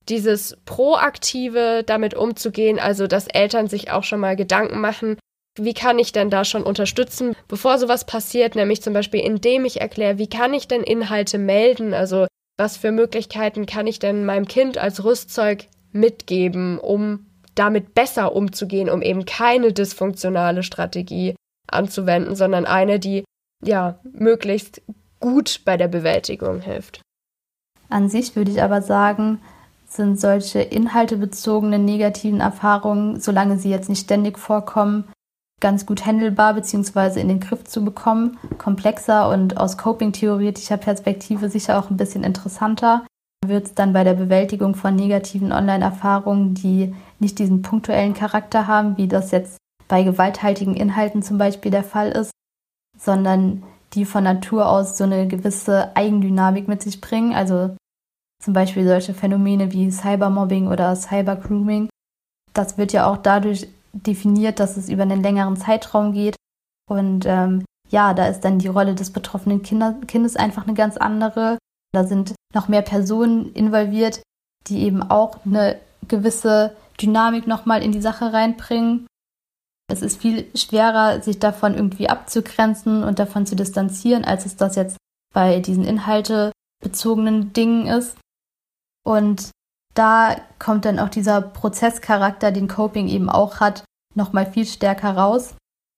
[0.09, 5.19] dieses proaktive damit umzugehen, also dass Eltern sich auch schon mal Gedanken machen,
[5.65, 9.81] wie kann ich denn da schon unterstützen, bevor sowas passiert, nämlich zum Beispiel indem ich
[9.81, 12.27] erkläre, wie kann ich denn Inhalte melden, also
[12.59, 18.89] was für Möglichkeiten kann ich denn meinem Kind als Rüstzeug mitgeben, um damit besser umzugehen,
[18.89, 21.35] um eben keine dysfunktionale Strategie
[21.67, 23.25] anzuwenden, sondern eine, die
[23.65, 24.83] ja möglichst
[25.21, 27.01] gut bei der Bewältigung hilft.
[27.89, 29.41] An sich würde ich aber sagen,
[29.87, 35.05] sind solche inhaltebezogenen negativen Erfahrungen, solange sie jetzt nicht ständig vorkommen,
[35.61, 37.21] ganz gut handelbar bzw.
[37.21, 38.39] in den Griff zu bekommen.
[38.59, 43.05] Komplexer und aus Coping-theoretischer Perspektive sicher auch ein bisschen interessanter
[43.47, 48.97] wird es dann bei der Bewältigung von negativen Online-Erfahrungen, die nicht diesen punktuellen Charakter haben,
[48.97, 52.31] wie das jetzt bei gewalthaltigen Inhalten zum Beispiel der Fall ist,
[52.99, 53.63] sondern
[53.95, 57.33] die von Natur aus so eine gewisse Eigendynamik mit sich bringen.
[57.33, 57.75] Also
[58.43, 61.89] zum Beispiel solche Phänomene wie Cybermobbing oder Cybergrooming.
[62.53, 63.69] Das wird ja auch dadurch
[64.07, 66.37] definiert, dass es über einen längeren Zeitraum geht.
[66.89, 70.97] Und ähm, ja, da ist dann die Rolle des betroffenen Kinder, Kindes einfach eine ganz
[70.97, 71.59] andere.
[71.93, 74.23] Da sind noch mehr Personen involviert,
[74.67, 79.07] die eben auch eine gewisse Dynamik nochmal in die Sache reinbringen.
[79.91, 84.77] Es ist viel schwerer, sich davon irgendwie abzugrenzen und davon zu distanzieren, als es das
[84.77, 84.99] jetzt
[85.33, 88.19] bei diesen inhaltebezogenen Dingen ist.
[89.05, 89.51] Und
[89.95, 93.85] da kommt dann auch dieser Prozesscharakter, den Coping eben auch hat,
[94.19, 95.55] nochmal viel stärker raus.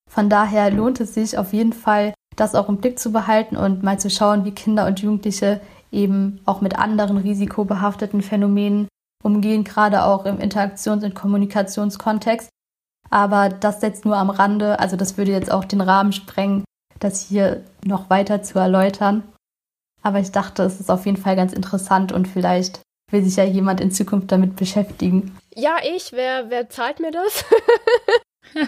[0.08, 3.82] Von daher lohnt es sich auf jeden Fall, das auch im Blick zu behalten und
[3.82, 8.88] mal zu schauen, wie Kinder und Jugendliche eben auch mit anderen risikobehafteten Phänomenen
[9.24, 12.48] umgehen, gerade auch im Interaktions- und Kommunikationskontext.
[13.10, 16.64] Aber das setzt nur am Rande, also das würde jetzt auch den Rahmen sprengen,
[17.00, 19.24] das hier noch weiter zu erläutern.
[20.02, 23.44] Aber ich dachte, es ist auf jeden Fall ganz interessant und vielleicht will sich ja
[23.44, 25.36] jemand in Zukunft damit beschäftigen.
[25.54, 26.12] Ja, ich.
[26.12, 27.44] Wer, wer zahlt mir das?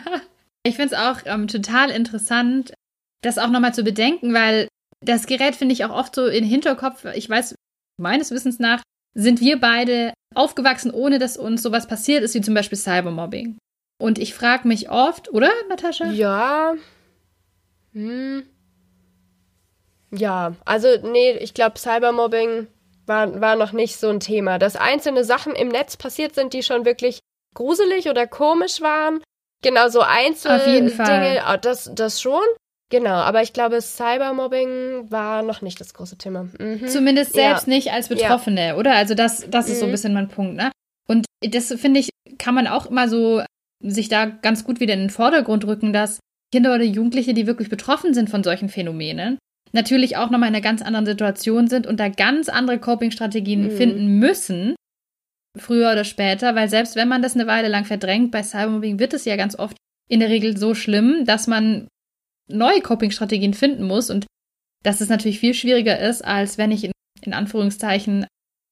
[0.63, 2.75] ich finde es auch ähm, total interessant,
[3.23, 4.69] das auch nochmal zu bedenken, weil
[5.01, 7.05] das Gerät finde ich auch oft so in Hinterkopf.
[7.15, 7.55] Ich weiß,
[8.01, 8.83] meines Wissens nach
[9.15, 13.59] sind wir beide aufgewachsen, ohne dass uns sowas passiert ist, wie zum Beispiel Cybermobbing.
[14.01, 16.07] Und ich frage mich oft, oder, Natascha?
[16.11, 16.75] Ja.
[17.93, 18.45] Hm.
[20.11, 22.67] Ja, also nee, ich glaube, Cybermobbing
[23.07, 24.59] war, war noch nicht so ein Thema.
[24.59, 27.21] Dass einzelne Sachen im Netz passiert sind, die schon wirklich
[27.55, 29.23] gruselig oder komisch waren.
[29.63, 32.43] Genau, so einzelne Dinge, ah, das, das schon.
[32.91, 36.49] Genau, aber ich glaube, Cybermobbing war noch nicht das große Thema.
[36.59, 36.89] Mhm.
[36.89, 37.73] Zumindest selbst ja.
[37.73, 38.77] nicht als Betroffene, ja.
[38.77, 38.95] oder?
[38.95, 39.79] Also das, das ist mhm.
[39.79, 39.93] so ein mhm.
[39.93, 40.71] bisschen mein Punkt, ne?
[41.09, 43.43] Und das finde ich, kann man auch immer so
[43.81, 46.21] sich da ganz gut wieder in den Vordergrund rücken, dass
[46.53, 49.39] Kinder oder Jugendliche, die wirklich betroffen sind von solchen Phänomenen,
[49.73, 53.71] natürlich auch nochmal in einer ganz anderen Situation sind und da ganz andere Coping-Strategien mhm.
[53.71, 54.75] finden müssen,
[55.59, 59.15] früher oder später, weil selbst wenn man das eine Weile lang verdrängt, bei Cybermobbing wird
[59.15, 59.77] es ja ganz oft
[60.09, 61.89] in der Regel so schlimm, dass man
[62.49, 64.27] neue Coping-Strategien finden muss und
[64.83, 68.27] dass es natürlich viel schwieriger ist, als wenn ich in, in Anführungszeichen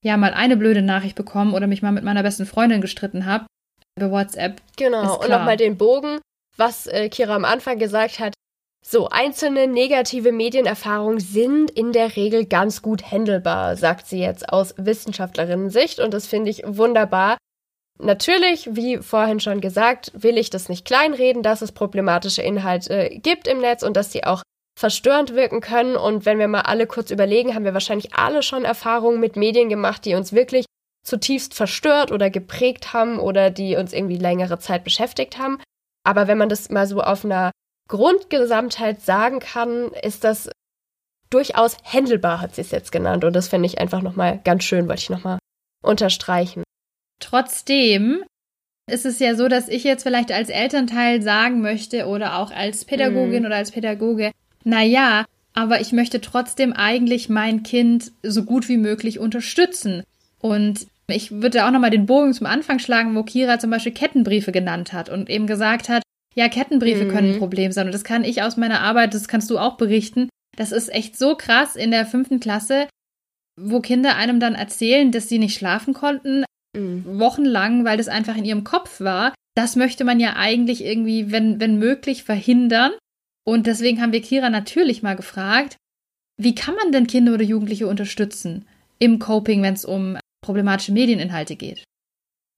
[0.05, 3.47] ja mal eine blöde Nachricht bekomme oder mich mal mit meiner besten Freundin gestritten habe
[3.99, 4.61] über WhatsApp.
[4.77, 6.21] Genau, und nochmal den Bogen,
[6.57, 8.35] was äh, Kira am Anfang gesagt hat,
[8.83, 14.75] so, einzelne negative Medienerfahrungen sind in der Regel ganz gut handelbar, sagt sie jetzt aus
[14.79, 17.37] Wissenschaftlerinnen-Sicht und das finde ich wunderbar.
[17.99, 23.47] Natürlich, wie vorhin schon gesagt, will ich das nicht kleinreden, dass es problematische Inhalte gibt
[23.47, 24.43] im Netz und dass sie auch
[24.79, 25.97] verstörend wirken können.
[25.97, 29.69] Und wenn wir mal alle kurz überlegen, haben wir wahrscheinlich alle schon Erfahrungen mit Medien
[29.69, 30.65] gemacht, die uns wirklich
[31.07, 35.59] zutiefst verstört oder geprägt haben oder die uns irgendwie längere Zeit beschäftigt haben.
[36.03, 37.51] Aber wenn man das mal so auf einer
[37.91, 40.49] Grundgesamtheit sagen kann, ist das
[41.29, 43.25] durchaus händelbar, hat sie es jetzt genannt.
[43.25, 45.39] Und das finde ich einfach nochmal ganz schön, wollte ich nochmal
[45.83, 46.63] unterstreichen.
[47.21, 48.23] Trotzdem
[48.91, 52.85] ist es ja so, dass ich jetzt vielleicht als Elternteil sagen möchte oder auch als
[52.85, 53.47] Pädagogin mm.
[53.47, 54.33] oder als Pädagoge,
[54.65, 60.05] na ja, aber ich möchte trotzdem eigentlich mein Kind so gut wie möglich unterstützen.
[60.41, 64.53] Und ich würde auch nochmal den Bogen zum Anfang schlagen, wo Kira zum Beispiel Kettenbriefe
[64.53, 66.03] genannt hat und eben gesagt hat,
[66.35, 67.11] ja, Kettenbriefe mhm.
[67.11, 67.87] können ein Problem sein.
[67.87, 70.29] Und das kann ich aus meiner Arbeit, das kannst du auch berichten.
[70.57, 72.89] Das ist echt so krass in der fünften Klasse,
[73.61, 76.45] wo Kinder einem dann erzählen, dass sie nicht schlafen konnten,
[76.77, 77.19] mhm.
[77.19, 79.35] wochenlang, weil das einfach in ihrem Kopf war.
[79.57, 82.93] Das möchte man ja eigentlich irgendwie, wenn, wenn möglich, verhindern.
[83.45, 85.77] Und deswegen haben wir Kira natürlich mal gefragt,
[86.41, 88.67] wie kann man denn Kinder oder Jugendliche unterstützen
[88.99, 91.85] im Coping, wenn es um problematische Medieninhalte geht?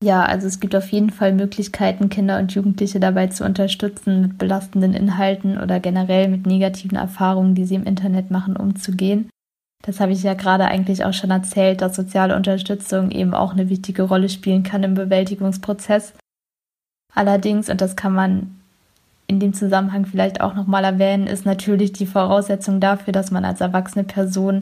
[0.02, 4.36] Ja, also es gibt auf jeden Fall Möglichkeiten, Kinder und Jugendliche dabei zu unterstützen, mit
[4.36, 9.30] belastenden Inhalten oder generell mit negativen Erfahrungen, die sie im Internet machen, umzugehen.
[9.84, 13.68] Das habe ich ja gerade eigentlich auch schon erzählt, dass soziale Unterstützung eben auch eine
[13.68, 16.14] wichtige Rolle spielen kann im Bewältigungsprozess.
[17.14, 18.60] Allerdings, und das kann man
[19.28, 23.60] in dem Zusammenhang vielleicht auch nochmal erwähnen, ist natürlich die Voraussetzung dafür, dass man als
[23.60, 24.60] erwachsene Person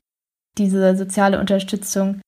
[0.58, 2.20] diese soziale Unterstützung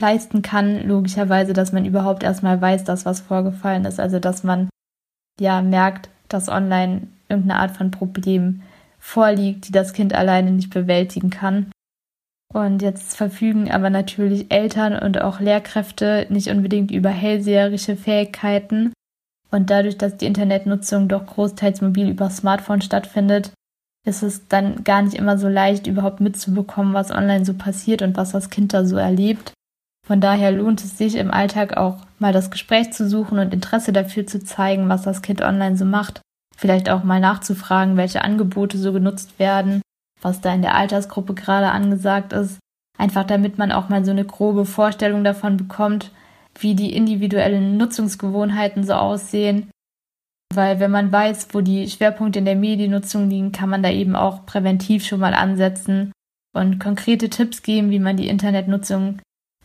[0.00, 4.00] leisten kann, logischerweise, dass man überhaupt erstmal weiß, dass was vorgefallen ist.
[4.00, 4.68] Also, dass man
[5.40, 8.62] ja merkt, dass online irgendeine Art von Problem
[8.98, 11.70] vorliegt, die das Kind alleine nicht bewältigen kann.
[12.52, 18.92] Und jetzt verfügen aber natürlich Eltern und auch Lehrkräfte nicht unbedingt über hellseherische Fähigkeiten.
[19.50, 23.52] Und dadurch, dass die Internetnutzung doch großteils mobil über Smartphone stattfindet,
[24.06, 28.16] ist es dann gar nicht immer so leicht, überhaupt mitzubekommen, was online so passiert und
[28.16, 29.52] was das Kind da so erlebt.
[30.08, 33.92] Von daher lohnt es sich im Alltag auch mal das Gespräch zu suchen und Interesse
[33.92, 36.22] dafür zu zeigen, was das Kind online so macht.
[36.56, 39.82] Vielleicht auch mal nachzufragen, welche Angebote so genutzt werden,
[40.22, 42.58] was da in der Altersgruppe gerade angesagt ist.
[42.96, 46.10] Einfach damit man auch mal so eine grobe Vorstellung davon bekommt,
[46.58, 49.68] wie die individuellen Nutzungsgewohnheiten so aussehen.
[50.54, 54.16] Weil wenn man weiß, wo die Schwerpunkte in der Mediennutzung liegen, kann man da eben
[54.16, 56.12] auch präventiv schon mal ansetzen
[56.56, 59.18] und konkrete Tipps geben, wie man die Internetnutzung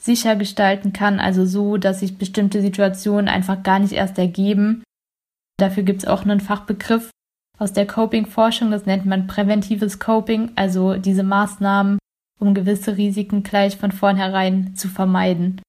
[0.03, 4.83] sicher gestalten kann, also so, dass sich bestimmte Situationen einfach gar nicht erst ergeben.
[5.57, 7.09] Dafür gibt es auch einen Fachbegriff
[7.57, 11.99] aus der Coping-Forschung, das nennt man präventives Coping, also diese Maßnahmen,
[12.39, 15.61] um gewisse Risiken gleich von vornherein zu vermeiden.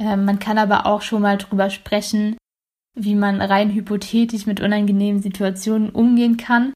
[0.00, 2.36] Äh, man kann aber auch schon mal drüber sprechen,
[2.96, 6.72] wie man rein hypothetisch mit unangenehmen Situationen umgehen kann.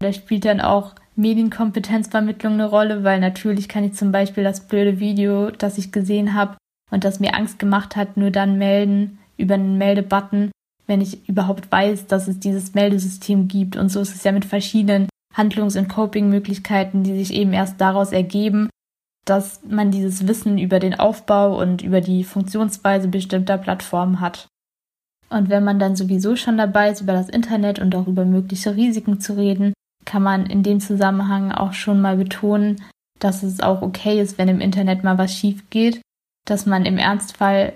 [0.00, 4.98] Da spielt dann auch Medienkompetenzvermittlung eine Rolle, weil natürlich kann ich zum Beispiel das blöde
[5.00, 6.56] Video, das ich gesehen habe
[6.90, 10.50] und das mir Angst gemacht hat, nur dann melden über einen Meldebutton,
[10.86, 13.76] wenn ich überhaupt weiß, dass es dieses Meldesystem gibt.
[13.76, 18.12] Und so ist es ja mit verschiedenen Handlungs- und Coping-Möglichkeiten, die sich eben erst daraus
[18.12, 18.68] ergeben,
[19.24, 24.48] dass man dieses Wissen über den Aufbau und über die Funktionsweise bestimmter Plattformen hat.
[25.28, 28.74] Und wenn man dann sowieso schon dabei ist, über das Internet und auch über mögliche
[28.74, 29.72] Risiken zu reden,
[30.10, 32.82] kann man in dem Zusammenhang auch schon mal betonen,
[33.20, 36.00] dass es auch okay ist, wenn im Internet mal was schief geht,
[36.48, 37.74] dass man im Ernstfall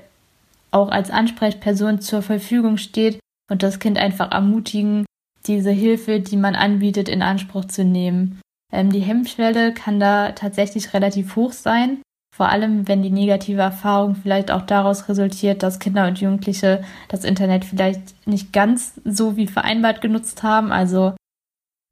[0.73, 5.07] auch als Ansprechperson zur Verfügung steht und das Kind einfach ermutigen,
[5.47, 8.41] diese Hilfe, die man anbietet, in Anspruch zu nehmen.
[8.73, 11.99] Ähm, die Hemmschwelle kann da tatsächlich relativ hoch sein,
[12.35, 17.23] vor allem wenn die negative Erfahrung vielleicht auch daraus resultiert, dass Kinder und Jugendliche das
[17.23, 21.15] Internet vielleicht nicht ganz so wie vereinbart genutzt haben, also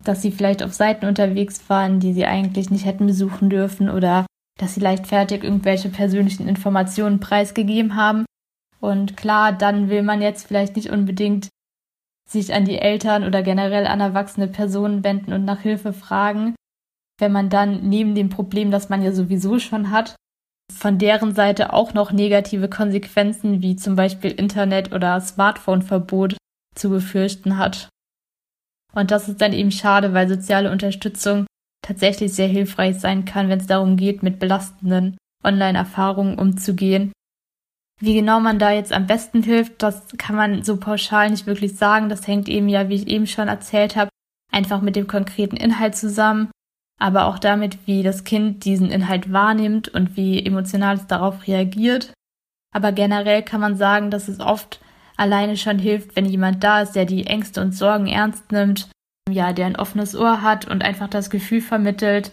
[0.05, 4.27] dass sie vielleicht auf Seiten unterwegs waren, die sie eigentlich nicht hätten besuchen dürfen oder
[4.59, 8.25] dass sie leichtfertig irgendwelche persönlichen Informationen preisgegeben haben
[8.83, 11.49] und klar, dann will man jetzt vielleicht nicht unbedingt
[12.29, 16.57] sich an die Eltern oder generell an erwachsene Personen wenden und nach Hilfe fragen,
[17.21, 20.17] wenn man dann neben dem Problem, das man ja sowieso schon hat,
[20.73, 26.37] von deren Seite auch noch negative Konsequenzen wie zum Beispiel Internet- oder Smartphone-Verbot
[26.75, 27.89] zu befürchten hat.
[28.95, 31.47] Und das ist dann eben schade, weil soziale Unterstützung
[31.83, 37.13] tatsächlich sehr hilfreich sein kann, wenn es darum geht, mit belastenden Online-Erfahrungen umzugehen
[38.03, 41.77] wie genau man da jetzt am besten hilft, das kann man so pauschal nicht wirklich
[41.77, 42.09] sagen.
[42.09, 44.11] Das hängt eben ja, wie ich eben schon erzählt habe,
[44.51, 46.51] einfach mit dem konkreten Inhalt zusammen,
[46.99, 52.13] aber auch damit, wie das Kind diesen Inhalt wahrnimmt und wie emotional es darauf reagiert.
[52.75, 54.81] Aber generell kann man sagen, dass es oft
[55.23, 58.89] alleine schon hilft, wenn jemand da ist, der die Ängste und Sorgen ernst nimmt,
[59.31, 62.33] ja, der ein offenes Ohr hat und einfach das Gefühl vermittelt,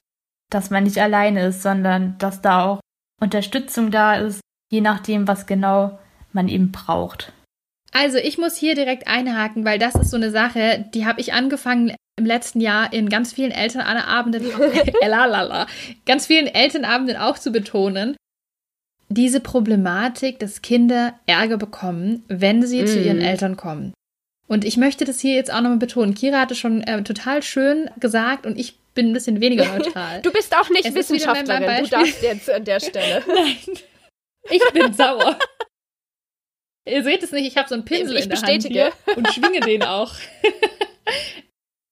[0.52, 2.80] dass man nicht alleine ist, sondern dass da auch
[3.22, 6.00] Unterstützung da ist je nachdem, was genau
[6.32, 7.34] man eben braucht.
[7.92, 11.34] Also ich muss hier direkt einhaken, weil das ist so eine Sache, die habe ich
[11.34, 14.44] angefangen im letzten Jahr in ganz vielen Elternabenden,
[16.06, 18.16] ganz vielen Elternabenden auch zu betonen.
[19.10, 22.88] Diese Problematik, dass Kinder Ärger bekommen, wenn sie mm.
[22.88, 23.94] zu ihren Eltern kommen.
[24.48, 26.16] Und ich möchte das hier jetzt auch nochmal betonen.
[26.16, 30.22] Kira hatte schon äh, total schön gesagt und ich bin ein bisschen weniger neutral.
[30.22, 33.24] du bist auch nicht es Wissenschaftlerin, du darfst jetzt an der Stelle.
[33.28, 33.58] Nein.
[34.50, 35.38] Ich bin sauer.
[36.88, 39.28] Ihr seht es nicht, ich habe so einen Pinsel ich in der Hand hier und
[39.32, 40.14] schwinge den auch.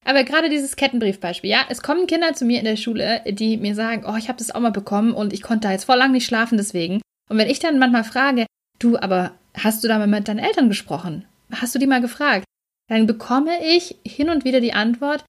[0.08, 3.76] Aber gerade dieses Kettenbriefbeispiel, ja, es kommen Kinder zu mir in der Schule, die mir
[3.76, 6.14] sagen, oh, ich habe das auch mal bekommen und ich konnte da jetzt vor lang
[6.14, 7.02] nicht schlafen deswegen.
[7.30, 8.46] Und wenn ich dann manchmal frage,
[8.80, 11.26] du, aber hast du da mal mit deinen Eltern gesprochen?
[11.52, 12.46] Hast du die mal gefragt?
[12.90, 15.26] Dann bekomme ich hin und wieder die Antwort,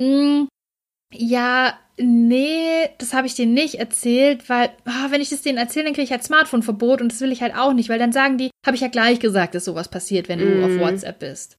[0.00, 0.46] mm,
[1.14, 5.84] ja, nee, das habe ich denen nicht erzählt, weil, oh, wenn ich das denen erzähle,
[5.84, 8.36] dann kriege ich halt Smartphone-Verbot und das will ich halt auch nicht, weil dann sagen
[8.36, 10.64] die, habe ich ja gleich gesagt, dass sowas passiert, wenn du mm.
[10.64, 11.56] auf WhatsApp bist.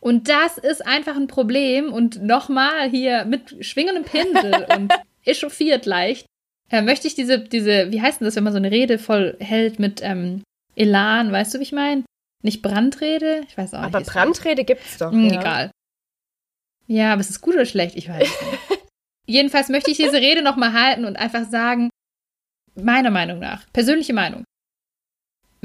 [0.00, 4.92] Und das ist einfach ein Problem und nochmal hier mit schwingendem Pinsel und
[5.24, 6.26] echauffiert leicht,
[6.70, 9.36] äh, möchte ich diese, diese, wie heißt denn das, wenn man so eine Rede voll
[9.40, 10.42] hält mit ähm,
[10.74, 12.04] Elan, weißt du, wie ich meine?
[12.42, 13.42] Nicht Brandrede?
[13.48, 14.10] Ich weiß auch aber nicht.
[14.10, 15.10] Aber Brandrede gibt's doch.
[15.10, 15.40] Hm, ja.
[15.40, 15.70] Egal.
[16.86, 17.96] Ja, aber ist es gut oder schlecht?
[17.96, 18.82] Ich weiß nicht.
[19.26, 21.90] Jedenfalls möchte ich diese Rede nochmal halten und einfach sagen,
[22.76, 24.44] meiner Meinung nach, persönliche Meinung.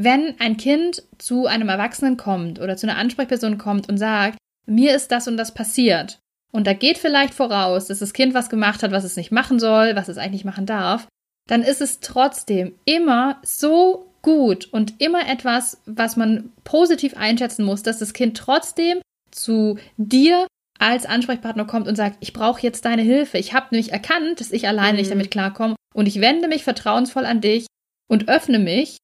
[0.03, 4.95] Wenn ein Kind zu einem Erwachsenen kommt oder zu einer Ansprechperson kommt und sagt, mir
[4.95, 6.19] ist das und das passiert,
[6.51, 9.59] und da geht vielleicht voraus, dass das Kind was gemacht hat, was es nicht machen
[9.59, 11.07] soll, was es eigentlich machen darf,
[11.47, 17.83] dann ist es trotzdem immer so gut und immer etwas, was man positiv einschätzen muss,
[17.83, 19.01] dass das Kind trotzdem
[19.31, 20.47] zu dir
[20.77, 23.37] als Ansprechpartner kommt und sagt, ich brauche jetzt deine Hilfe.
[23.37, 24.97] Ich habe nämlich erkannt, dass ich alleine mhm.
[24.97, 27.67] nicht damit klarkomme und ich wende mich vertrauensvoll an dich
[28.09, 28.97] und öffne mich.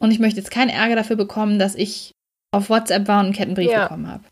[0.00, 2.12] Und ich möchte jetzt keinen Ärger dafür bekommen, dass ich
[2.52, 3.84] auf WhatsApp war und einen Kettenbrief ja.
[3.84, 4.24] bekommen habe.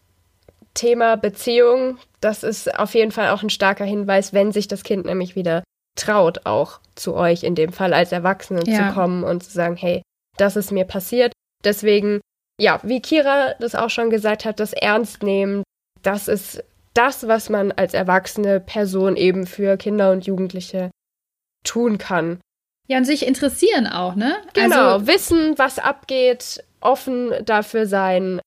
[0.75, 5.07] Thema Beziehung, das ist auf jeden Fall auch ein starker Hinweis, wenn sich das Kind
[5.07, 5.63] nämlich wieder
[5.97, 8.89] traut, auch zu euch in dem Fall als Erwachsene ja.
[8.89, 10.03] zu kommen und zu sagen, hey,
[10.37, 11.33] das ist mir passiert.
[11.65, 12.21] Deswegen,
[12.61, 15.65] ja, wie Kira das auch schon gesagt hat, das ernst nehmen,
[16.03, 16.65] das ist
[16.95, 20.91] das, was man als erwachsene Person eben für Kinder und Jugendliche
[21.65, 22.41] tun kann.
[22.91, 24.37] Ja, und sich interessieren auch, ne?
[24.55, 28.41] Genau, also, wissen, was abgeht, offen dafür sein,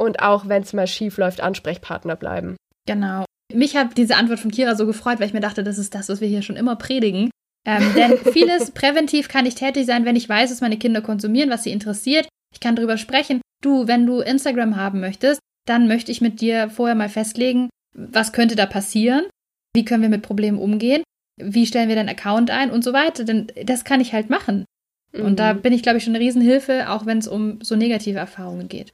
[0.00, 2.56] und auch wenn es mal schief läuft, Ansprechpartner bleiben.
[2.86, 3.26] Genau.
[3.52, 6.08] Mich hat diese Antwort von Kira so gefreut, weil ich mir dachte, das ist das,
[6.08, 7.30] was wir hier schon immer predigen.
[7.66, 11.50] Ähm, denn vieles präventiv kann ich tätig sein, wenn ich weiß, was meine Kinder konsumieren,
[11.50, 12.28] was sie interessiert.
[12.54, 13.42] Ich kann darüber sprechen.
[13.62, 18.32] Du, wenn du Instagram haben möchtest, dann möchte ich mit dir vorher mal festlegen, was
[18.32, 19.26] könnte da passieren?
[19.74, 21.02] Wie können wir mit Problemen umgehen?
[21.42, 23.24] Wie stellen wir deinen Account ein und so weiter?
[23.24, 24.64] Denn das kann ich halt machen.
[25.12, 25.24] Mhm.
[25.24, 25.62] Und da mhm.
[25.62, 28.92] bin ich, glaube ich, schon eine Riesenhilfe, auch wenn es um so negative Erfahrungen geht.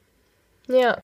[0.67, 0.99] Ja.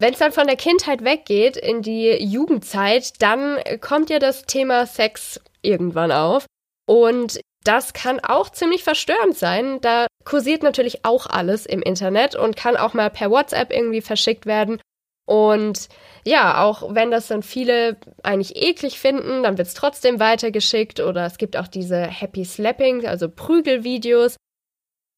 [0.00, 4.86] Wenn es dann von der Kindheit weggeht in die Jugendzeit, dann kommt ja das Thema
[4.86, 6.46] Sex irgendwann auf.
[6.86, 9.80] Und das kann auch ziemlich verstörend sein.
[9.80, 14.46] Da kursiert natürlich auch alles im Internet und kann auch mal per WhatsApp irgendwie verschickt
[14.46, 14.80] werden.
[15.28, 15.90] Und
[16.24, 21.26] ja, auch wenn das dann viele eigentlich eklig finden, dann wird es trotzdem weitergeschickt oder
[21.26, 24.36] es gibt auch diese Happy Slapping, also Prügelvideos.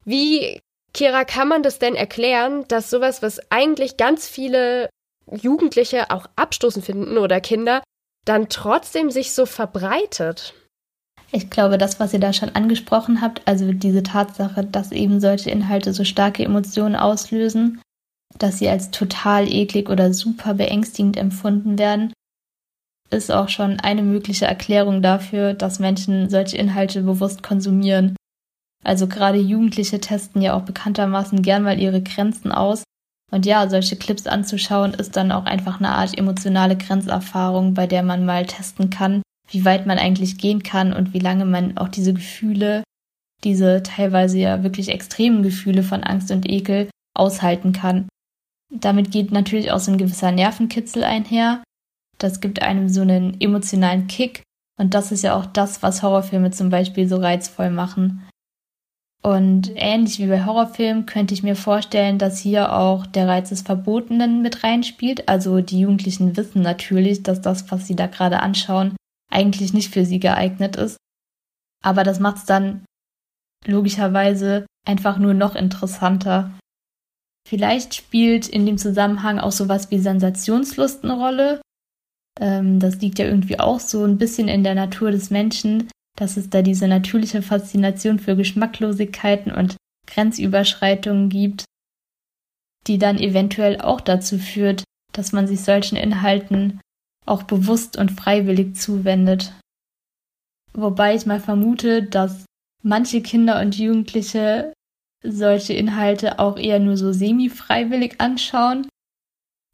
[0.04, 0.58] Wie,
[0.92, 4.90] Kira, kann man das denn erklären, dass sowas, was eigentlich ganz viele
[5.30, 7.80] Jugendliche auch abstoßen finden oder Kinder,
[8.24, 10.54] dann trotzdem sich so verbreitet?
[11.30, 15.50] Ich glaube, das, was ihr da schon angesprochen habt, also diese Tatsache, dass eben solche
[15.50, 17.80] Inhalte so starke Emotionen auslösen,
[18.38, 22.12] dass sie als total eklig oder super beängstigend empfunden werden,
[23.10, 28.16] ist auch schon eine mögliche Erklärung dafür, dass Menschen solche Inhalte bewusst konsumieren.
[28.84, 32.84] Also gerade Jugendliche testen ja auch bekanntermaßen gern mal ihre Grenzen aus.
[33.32, 38.02] Und ja, solche Clips anzuschauen ist dann auch einfach eine Art emotionale Grenzerfahrung, bei der
[38.02, 41.88] man mal testen kann, wie weit man eigentlich gehen kann und wie lange man auch
[41.88, 42.82] diese Gefühle,
[43.44, 48.08] diese teilweise ja wirklich extremen Gefühle von Angst und Ekel aushalten kann.
[48.70, 51.62] Damit geht natürlich auch so ein gewisser Nervenkitzel einher.
[52.18, 54.42] Das gibt einem so einen emotionalen Kick.
[54.78, 58.26] Und das ist ja auch das, was Horrorfilme zum Beispiel so reizvoll machen.
[59.22, 63.62] Und ähnlich wie bei Horrorfilmen könnte ich mir vorstellen, dass hier auch der Reiz des
[63.62, 65.28] Verbotenen mit reinspielt.
[65.28, 68.96] Also die Jugendlichen wissen natürlich, dass das, was sie da gerade anschauen,
[69.30, 70.96] eigentlich nicht für sie geeignet ist.
[71.82, 72.84] Aber das macht es dann
[73.66, 76.50] logischerweise einfach nur noch interessanter.
[77.48, 81.60] Vielleicht spielt in dem Zusammenhang auch sowas wie Sensationslust eine Rolle.
[82.40, 86.36] Ähm, das liegt ja irgendwie auch so ein bisschen in der Natur des Menschen, dass
[86.36, 89.76] es da diese natürliche Faszination für Geschmacklosigkeiten und
[90.06, 91.64] Grenzüberschreitungen gibt,
[92.86, 96.80] die dann eventuell auch dazu führt, dass man sich solchen Inhalten
[97.26, 99.52] auch bewusst und freiwillig zuwendet.
[100.72, 102.44] Wobei ich mal vermute, dass
[102.82, 104.72] manche Kinder und Jugendliche
[105.22, 108.86] solche Inhalte auch eher nur so semi-freiwillig anschauen.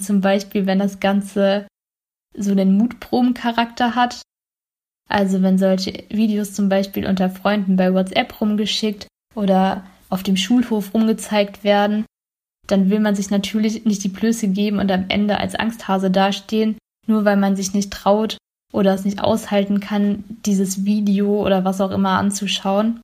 [0.03, 1.67] Zum Beispiel, wenn das Ganze
[2.37, 4.23] so einen Mutprobencharakter hat.
[5.09, 10.93] Also wenn solche Videos zum Beispiel unter Freunden bei WhatsApp rumgeschickt oder auf dem Schulhof
[10.95, 12.05] rumgezeigt werden,
[12.67, 16.77] dann will man sich natürlich nicht die Blöße geben und am Ende als Angsthase dastehen,
[17.07, 18.37] nur weil man sich nicht traut
[18.73, 23.01] oder es nicht aushalten kann, dieses Video oder was auch immer anzuschauen.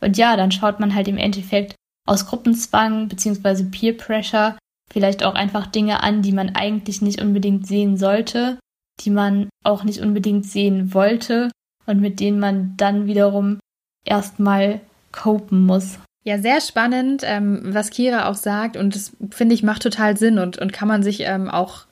[0.00, 1.74] Und ja, dann schaut man halt im Endeffekt
[2.06, 3.64] aus Gruppenzwang bzw.
[3.64, 4.56] Peer Pressure
[4.92, 8.58] vielleicht auch einfach Dinge an, die man eigentlich nicht unbedingt sehen sollte,
[9.00, 11.50] die man auch nicht unbedingt sehen wollte
[11.86, 13.58] und mit denen man dann wiederum
[14.04, 14.80] erstmal
[15.10, 15.98] copen muss.
[16.24, 20.38] Ja, sehr spannend, ähm, was Kira auch sagt und das finde ich macht total Sinn
[20.38, 21.86] und, und kann man sich ähm, auch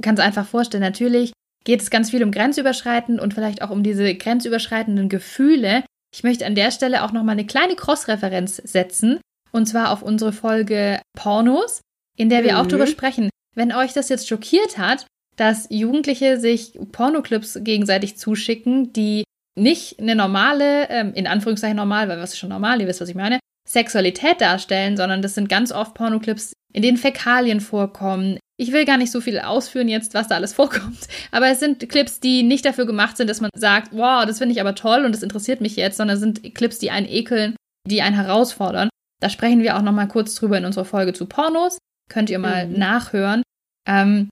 [0.00, 0.82] ganz einfach vorstellen.
[0.82, 1.32] Natürlich
[1.64, 5.84] geht es ganz viel um Grenzüberschreiten und vielleicht auch um diese grenzüberschreitenden Gefühle.
[6.12, 9.20] Ich möchte an der Stelle auch nochmal eine kleine Cross-Referenz setzen
[9.52, 11.80] und zwar auf unsere Folge Pornos,
[12.16, 12.58] in der wir mhm.
[12.58, 13.30] auch darüber sprechen.
[13.54, 19.24] Wenn euch das jetzt schockiert hat, dass Jugendliche sich Pornoclips gegenseitig zuschicken, die
[19.58, 23.08] nicht eine normale, ähm, in Anführungszeichen normal, weil was ist schon normal, ihr wisst, was
[23.08, 23.38] ich meine,
[23.68, 28.38] Sexualität darstellen, sondern das sind ganz oft Pornoclips, in denen Fäkalien vorkommen.
[28.58, 31.88] Ich will gar nicht so viel ausführen jetzt, was da alles vorkommt, aber es sind
[31.88, 35.04] Clips, die nicht dafür gemacht sind, dass man sagt, wow, das finde ich aber toll
[35.04, 38.88] und das interessiert mich jetzt, sondern es sind Clips, die einen ekeln, die einen herausfordern.
[39.20, 41.78] Da sprechen wir auch noch mal kurz drüber in unserer Folge zu Pornos.
[42.08, 42.78] Könnt ihr mal mhm.
[42.78, 43.42] nachhören.
[43.86, 44.28] Ähm,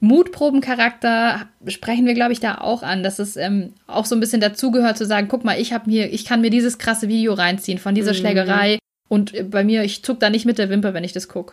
[0.00, 4.40] Mutprobencharakter sprechen wir, glaube ich, da auch an, dass es ähm, auch so ein bisschen
[4.40, 7.78] dazugehört zu sagen, guck mal, ich habe mir, ich kann mir dieses krasse Video reinziehen
[7.78, 8.16] von dieser mhm.
[8.16, 8.78] Schlägerei
[9.08, 11.52] und äh, bei mir, ich zuck da nicht mit der Wimper, wenn ich das gucke.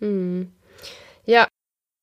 [0.00, 0.50] Mhm.
[1.24, 1.46] Ja,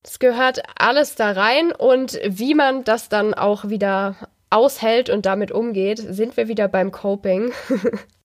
[0.03, 4.15] es gehört alles da rein und wie man das dann auch wieder
[4.49, 7.51] aushält und damit umgeht, sind wir wieder beim Coping.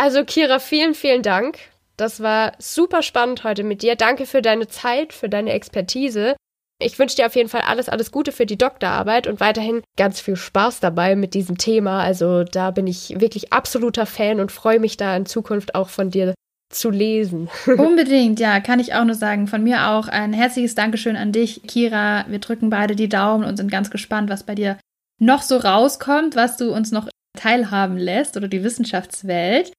[0.00, 1.58] Also Kira, vielen, vielen Dank.
[1.96, 3.96] Das war super spannend heute mit dir.
[3.96, 6.36] Danke für deine Zeit, für deine Expertise.
[6.80, 10.20] Ich wünsche dir auf jeden Fall alles, alles Gute für die Doktorarbeit und weiterhin ganz
[10.20, 12.00] viel Spaß dabei mit diesem Thema.
[12.00, 16.10] Also da bin ich wirklich absoluter Fan und freue mich da in Zukunft auch von
[16.10, 16.32] dir
[16.72, 17.48] zu lesen.
[17.66, 19.48] Unbedingt, ja, kann ich auch nur sagen.
[19.48, 22.24] Von mir auch ein herzliches Dankeschön an dich, Kira.
[22.28, 24.78] Wir drücken beide die Daumen und sind ganz gespannt, was bei dir
[25.18, 29.72] noch so rauskommt, was du uns noch teilhaben lässt oder die Wissenschaftswelt.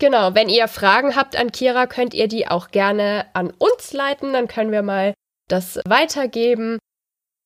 [0.00, 4.32] Genau, wenn ihr Fragen habt an Kira, könnt ihr die auch gerne an uns leiten,
[4.32, 5.12] dann können wir mal
[5.46, 6.78] das weitergeben.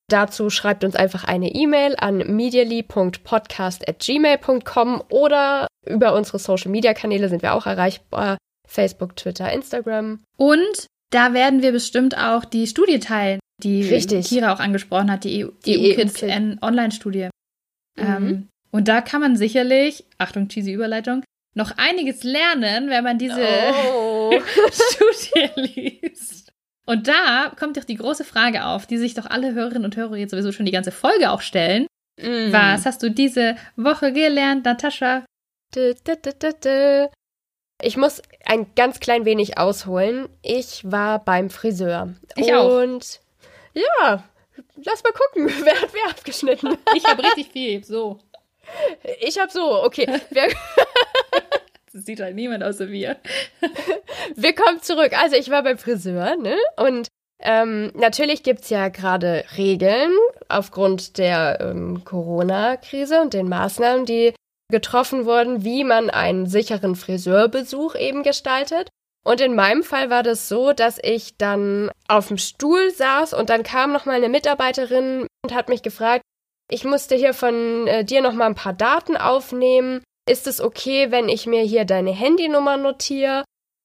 [0.08, 7.42] Dazu schreibt uns einfach eine E-Mail an medially.podcast.gmail.com oder über unsere Social Media Kanäle sind
[7.42, 8.38] wir auch erreichbar.
[8.68, 10.22] Facebook, Twitter, Instagram.
[10.36, 14.28] Und da werden wir bestimmt auch die Studie teilen, die Richtig.
[14.28, 17.30] Kira auch angesprochen hat, die Die EU-Kids EU Online-Studie.
[17.96, 18.04] Mhm.
[18.04, 21.24] Ähm, und da kann man sicherlich, Achtung, cheesy Überleitung,
[21.54, 23.40] noch einiges lernen, wenn man diese
[23.86, 24.32] Oh.
[24.70, 26.52] Studie liest.
[26.86, 30.16] Und da kommt doch die große Frage auf, die sich doch alle Hörerinnen und Hörer
[30.16, 31.86] jetzt sowieso schon die ganze Folge auch stellen.
[32.20, 32.52] Mm.
[32.52, 35.24] Was hast du diese Woche gelernt, Natascha?
[37.82, 40.28] Ich muss ein ganz klein wenig ausholen.
[40.42, 42.14] Ich war beim Friseur.
[42.36, 42.82] Ich auch.
[42.82, 43.20] Und
[43.72, 44.24] ja,
[44.76, 46.76] lass mal gucken, wer hat wer abgeschnitten.
[46.94, 47.82] Ich habe richtig viel.
[47.84, 48.20] So.
[49.20, 50.06] Ich hab so, okay.
[50.30, 50.48] Wir,
[51.94, 53.16] Das sieht halt niemand außer wir.
[54.34, 55.12] wir kommen zurück.
[55.16, 56.56] Also ich war beim Friseur, ne?
[56.76, 57.06] Und
[57.40, 60.10] ähm, natürlich gibt's ja gerade Regeln
[60.48, 64.34] aufgrund der ähm, Corona-Krise und den Maßnahmen, die
[64.72, 68.88] getroffen wurden, wie man einen sicheren Friseurbesuch eben gestaltet.
[69.24, 73.50] Und in meinem Fall war das so, dass ich dann auf dem Stuhl saß und
[73.50, 76.22] dann kam noch mal eine Mitarbeiterin und hat mich gefragt,
[76.70, 80.02] ich musste hier von äh, dir noch mal ein paar Daten aufnehmen.
[80.28, 83.44] Ist es okay, wenn ich mir hier deine Handynummer notiere?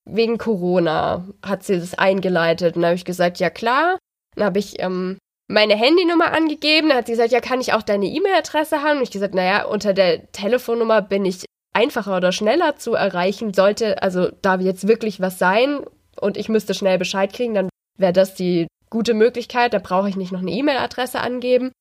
[0.10, 2.76] Wegen Corona hat sie das eingeleitet.
[2.76, 3.98] Und da habe ich gesagt, ja klar.
[4.36, 5.18] Dann habe ich ähm,
[5.50, 6.90] meine Handynummer angegeben.
[6.90, 8.98] Dann hat sie gesagt, ja, kann ich auch deine E-Mail-Adresse haben?
[8.98, 13.54] Und ich gesagt, naja, unter der Telefonnummer bin ich einfacher oder schneller zu erreichen.
[13.54, 15.82] Sollte also da jetzt wirklich was sein
[16.20, 19.74] und ich müsste schnell Bescheid kriegen, dann wäre das die gute Möglichkeit.
[19.74, 21.72] Da brauche ich nicht noch eine E-Mail-Adresse angeben.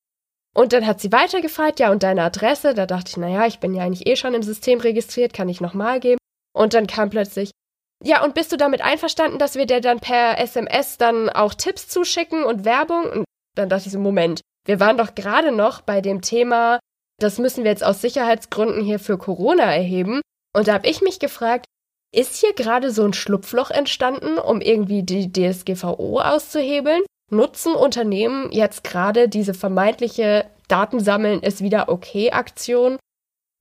[0.59, 2.75] Und dann hat sie weitergefragt, ja, und deine Adresse?
[2.75, 5.61] Da dachte ich, naja, ich bin ja eigentlich eh schon im System registriert, kann ich
[5.61, 6.19] nochmal geben.
[6.53, 7.53] Und dann kam plötzlich,
[8.05, 11.87] ja, und bist du damit einverstanden, dass wir dir dann per SMS dann auch Tipps
[11.87, 13.05] zuschicken und Werbung?
[13.09, 16.81] Und dann dachte ich so, Moment, wir waren doch gerade noch bei dem Thema,
[17.21, 20.23] das müssen wir jetzt aus Sicherheitsgründen hier für Corona erheben.
[20.57, 21.67] Und da habe ich mich gefragt,
[22.13, 27.03] ist hier gerade so ein Schlupfloch entstanden, um irgendwie die DSGVO auszuhebeln?
[27.31, 32.99] Nutzen Unternehmen jetzt gerade diese vermeintliche Datensammeln ist wieder okay Aktion,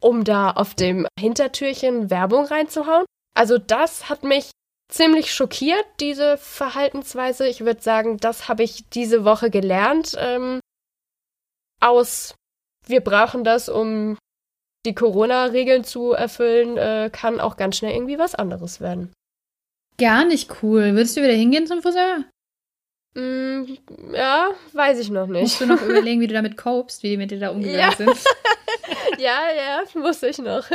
[0.02, 3.06] um da auf dem Hintertürchen Werbung reinzuhauen?
[3.36, 4.52] Also das hat mich
[4.90, 7.48] ziemlich schockiert, diese Verhaltensweise.
[7.48, 10.16] Ich würde sagen, das habe ich diese Woche gelernt.
[10.18, 10.60] Ähm,
[11.82, 12.36] aus,
[12.86, 14.18] wir brauchen das, um
[14.86, 19.12] die Corona-Regeln zu erfüllen, äh, kann auch ganz schnell irgendwie was anderes werden.
[19.98, 20.94] Gar nicht cool.
[20.94, 22.24] Würdest du wieder hingehen zum Friseur?
[23.16, 23.64] Mm,
[24.14, 25.42] ja, weiß ich noch nicht.
[25.42, 27.96] Musst du noch überlegen, wie du damit copest, wie die mit dir da umgegangen Ja.
[27.96, 28.10] sind?
[29.18, 30.66] ja, ja, muss ich noch.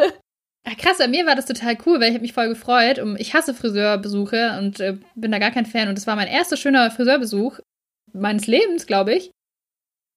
[0.64, 2.98] Ah, krass, bei mir war das total cool, weil ich habe mich voll gefreut.
[2.98, 5.88] Um, ich hasse Friseurbesuche und äh, bin da gar kein Fan.
[5.88, 7.58] Und das war mein erster schöner Friseurbesuch
[8.12, 9.30] meines Lebens, glaube ich.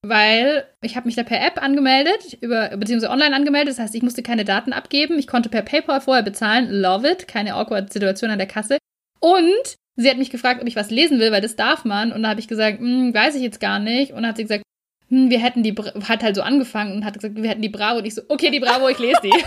[0.06, 3.72] Weil ich habe mich da per App angemeldet, über, beziehungsweise online angemeldet.
[3.72, 5.18] Das heißt, ich musste keine Daten abgeben.
[5.18, 6.70] Ich konnte per PayPal vorher bezahlen.
[6.70, 7.28] Love it.
[7.28, 8.78] Keine awkward Situation an der Kasse.
[9.20, 12.12] Und sie hat mich gefragt, ob ich was lesen will, weil das darf man.
[12.12, 14.12] Und da habe ich gesagt, hm, weiß ich jetzt gar nicht.
[14.12, 14.64] Und dann hat sie gesagt,
[15.10, 17.70] hm, wir hätten die, Bra hat halt so angefangen und hat gesagt, wir hätten die
[17.70, 18.00] Bravo.
[18.00, 19.32] Und ich so, okay, die Bravo, ich lese die.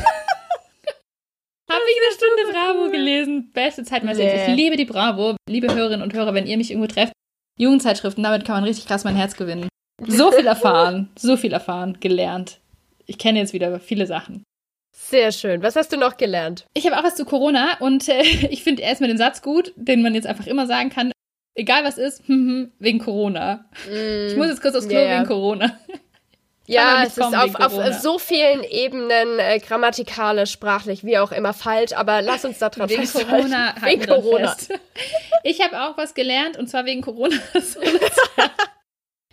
[1.70, 3.51] Habe ich eine Stunde Bravo gelesen.
[3.53, 4.49] Beste Zeit meines Lebens.
[4.49, 5.36] Ich liebe die Bravo.
[5.49, 7.12] Liebe Hörerinnen und Hörer, wenn ihr mich irgendwo trefft,
[7.59, 9.68] Jugendzeitschriften, damit kann man richtig krass mein Herz gewinnen.
[10.07, 12.61] So viel erfahren, so viel erfahren, gelernt.
[13.05, 14.44] Ich kenne jetzt wieder viele Sachen.
[15.01, 15.62] Sehr schön.
[15.62, 16.66] Was hast du noch gelernt?
[16.74, 18.20] Ich habe auch was zu Corona und äh,
[18.51, 21.12] ich finde erstmal den Satz gut, den man jetzt einfach immer sagen kann.
[21.55, 23.64] Egal was ist, hm, hm, wegen Corona.
[23.90, 25.18] Ich muss jetzt kurz aufs Klo ja.
[25.18, 25.78] wegen Corona.
[26.70, 31.94] Ja, es ist auf, auf so vielen Ebenen, äh, grammatikalisch, sprachlich, wie auch immer falsch,
[31.94, 33.30] aber lass uns da drauf Wegen festhalten.
[33.30, 33.74] Corona.
[33.82, 34.49] Wegen Corona.
[34.49, 34.78] Fest.
[35.44, 37.36] Ich habe auch was gelernt und zwar wegen Corona.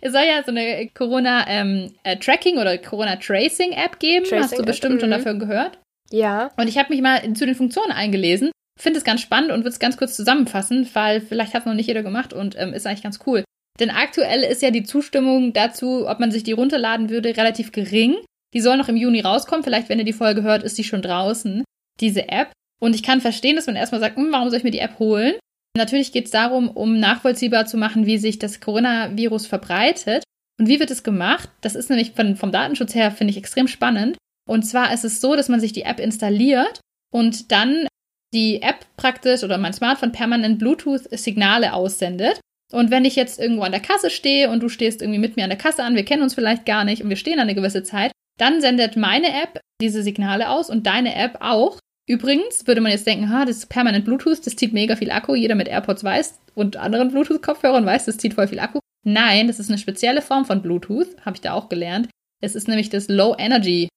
[0.06, 4.26] Es soll ja so eine Corona-Tracking oder Corona-Tracing-App geben.
[4.32, 5.14] Hast du bestimmt schon mhm.
[5.14, 5.78] davon gehört.
[6.10, 6.50] Ja.
[6.56, 8.50] Und ich habe mich mal zu den Funktionen eingelesen.
[8.78, 11.74] Finde es ganz spannend und würde es ganz kurz zusammenfassen, weil vielleicht hat es noch
[11.74, 13.42] nicht jeder gemacht und ähm, ist eigentlich ganz cool.
[13.80, 18.16] Denn aktuell ist ja die Zustimmung dazu, ob man sich die runterladen würde, relativ gering.
[18.54, 19.64] Die soll noch im Juni rauskommen.
[19.64, 21.64] Vielleicht, wenn ihr die Folge hört, ist die schon draußen,
[22.00, 22.52] diese App.
[22.80, 24.98] Und ich kann verstehen, dass man erstmal sagt, hm, warum soll ich mir die App
[24.98, 25.34] holen?
[25.76, 30.24] Natürlich geht es darum, um nachvollziehbar zu machen, wie sich das Coronavirus verbreitet.
[30.58, 31.50] Und wie wird es gemacht?
[31.60, 34.16] Das ist nämlich von, vom Datenschutz her, finde ich, extrem spannend.
[34.48, 36.80] Und zwar ist es so, dass man sich die App installiert
[37.12, 37.86] und dann
[38.32, 42.40] die App praktisch oder mein Smartphone permanent Bluetooth-Signale aussendet.
[42.72, 45.44] Und wenn ich jetzt irgendwo an der Kasse stehe und du stehst irgendwie mit mir
[45.44, 47.82] an der Kasse an, wir kennen uns vielleicht gar nicht und wir stehen eine gewisse
[47.82, 51.78] Zeit, dann sendet meine App diese Signale aus und deine App auch.
[52.08, 55.34] Übrigens würde man jetzt denken, ha, das ist permanent Bluetooth, das zieht mega viel Akku.
[55.34, 58.78] Jeder mit AirPods weiß und anderen Bluetooth-Kopfhörern weiß, das zieht voll viel Akku.
[59.04, 62.08] Nein, das ist eine spezielle Form von Bluetooth, habe ich da auch gelernt.
[62.40, 63.88] Es ist nämlich das Low Energy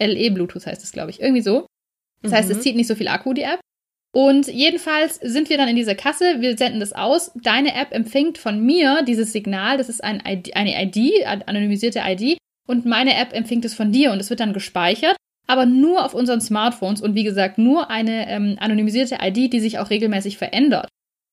[0.00, 1.66] LE Bluetooth heißt es, glaube ich, irgendwie so.
[2.22, 2.36] Das mhm.
[2.36, 2.62] heißt, es mhm.
[2.62, 3.60] zieht nicht so viel Akku die App.
[4.12, 7.32] Und jedenfalls sind wir dann in dieser Kasse, wir senden das aus.
[7.34, 12.38] Deine App empfängt von mir dieses Signal, das ist ein ID, eine ID, anonymisierte ID,
[12.66, 16.14] und meine App empfängt es von dir und es wird dann gespeichert, aber nur auf
[16.14, 20.88] unseren Smartphones und wie gesagt nur eine ähm, anonymisierte ID, die sich auch regelmäßig verändert.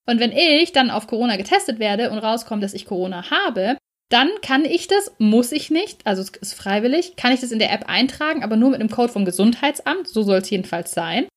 [0.08, 3.78] Und wenn ich dann auf Corona getestet werde und rauskommt, dass ich Corona habe,
[4.10, 7.60] dann kann ich das, muss ich nicht, also es ist freiwillig, kann ich das in
[7.60, 11.28] der App eintragen, aber nur mit einem Code vom Gesundheitsamt, so soll es jedenfalls sein.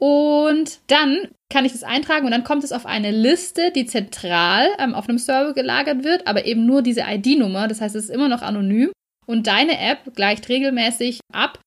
[0.00, 4.66] Und dann kann ich das eintragen und dann kommt es auf eine Liste, die zentral
[4.80, 8.10] ähm, auf einem Server gelagert wird, aber eben nur diese ID-Nummer, das heißt, es ist
[8.10, 8.90] immer noch anonym.
[9.26, 11.60] Und deine App gleicht regelmäßig ab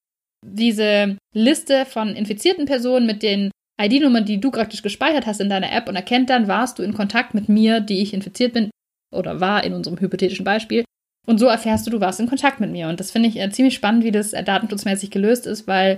[0.45, 5.71] diese Liste von infizierten Personen mit den ID-Nummern, die du praktisch gespeichert hast in deiner
[5.71, 8.71] App und erkennt dann, warst du in Kontakt mit mir, die ich infiziert bin
[9.13, 10.83] oder war in unserem hypothetischen Beispiel.
[11.27, 12.87] Und so erfährst du, du warst in Kontakt mit mir.
[12.87, 15.97] Und das finde ich äh, ziemlich spannend, wie das äh, datenschutzmäßig gelöst ist, weil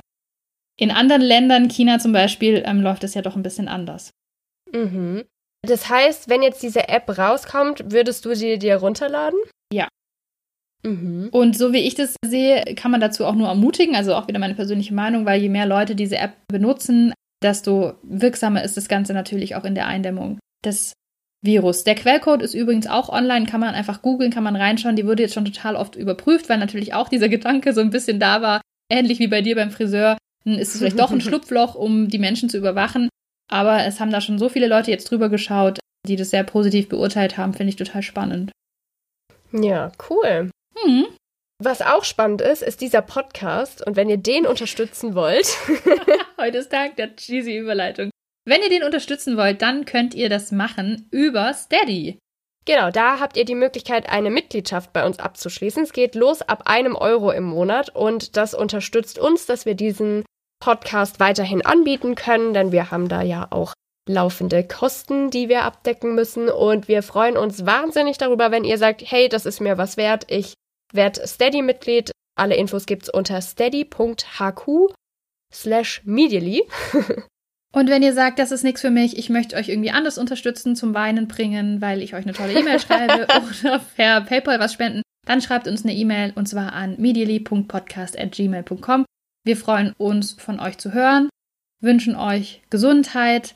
[0.77, 4.11] in anderen Ländern, China zum Beispiel, ähm, läuft es ja doch ein bisschen anders.
[4.73, 5.25] Mhm.
[5.61, 9.39] Das heißt, wenn jetzt diese App rauskommt, würdest du sie dir runterladen?
[9.71, 9.87] Ja.
[10.83, 11.29] Mhm.
[11.31, 14.39] Und so wie ich das sehe, kann man dazu auch nur ermutigen, also auch wieder
[14.39, 17.13] meine persönliche Meinung, weil je mehr Leute diese App benutzen,
[17.43, 20.93] desto wirksamer ist das Ganze natürlich auch in der Eindämmung des
[21.41, 21.83] Virus.
[21.83, 24.95] Der Quellcode ist übrigens auch online, kann man einfach googeln, kann man reinschauen.
[24.95, 28.19] Die wurde jetzt schon total oft überprüft, weil natürlich auch dieser Gedanke so ein bisschen
[28.19, 28.61] da war,
[28.91, 32.49] ähnlich wie bei dir beim Friseur, ist es vielleicht doch ein Schlupfloch, um die Menschen
[32.49, 33.09] zu überwachen.
[33.49, 36.87] Aber es haben da schon so viele Leute jetzt drüber geschaut, die das sehr positiv
[36.87, 38.51] beurteilt haben, finde ich total spannend.
[39.51, 40.51] Ja, cool.
[40.85, 41.07] Mhm.
[41.61, 43.85] Was auch spannend ist, ist dieser Podcast.
[43.85, 45.47] Und wenn ihr den unterstützen wollt.
[46.37, 48.09] Heute ist Tag der cheesy Überleitung.
[48.45, 52.17] Wenn ihr den unterstützen wollt, dann könnt ihr das machen über Steady.
[52.65, 55.83] Genau, da habt ihr die Möglichkeit, eine Mitgliedschaft bei uns abzuschließen.
[55.83, 60.23] Es geht los ab einem Euro im Monat und das unterstützt uns, dass wir diesen
[60.61, 63.73] Podcast weiterhin anbieten können, denn wir haben da ja auch
[64.07, 69.03] laufende Kosten, die wir abdecken müssen und wir freuen uns wahnsinnig darüber, wenn ihr sagt,
[69.05, 70.53] hey, das ist mir was wert, ich
[70.93, 72.11] werde Steady-Mitglied.
[72.35, 74.93] Alle Infos gibt's unter steady.hq
[75.53, 76.63] slash medially.
[77.71, 80.75] Und wenn ihr sagt, das ist nichts für mich, ich möchte euch irgendwie anders unterstützen,
[80.75, 83.27] zum Weinen bringen, weil ich euch eine tolle E-Mail schreibe
[83.63, 89.05] oder per PayPal was spenden, dann schreibt uns eine E-Mail und zwar an medially.podcast.gmail.com.
[89.45, 91.29] Wir freuen uns, von euch zu hören,
[91.81, 93.53] wünschen euch Gesundheit,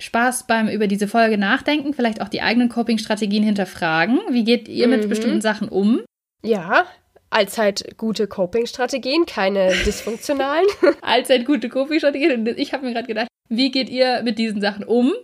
[0.00, 4.20] Spaß beim über diese Folge nachdenken, vielleicht auch die eigenen Coping-Strategien hinterfragen.
[4.30, 5.10] Wie geht ihr mit mhm.
[5.10, 6.00] bestimmten Sachen um?
[6.42, 6.86] Ja,
[7.30, 10.66] allzeit gute Coping-Strategien, keine dysfunktionalen.
[11.02, 12.32] allzeit gute Coping-Strategien.
[12.32, 15.14] Und ich habe mir gerade gedacht, wie geht ihr mit diesen Sachen um?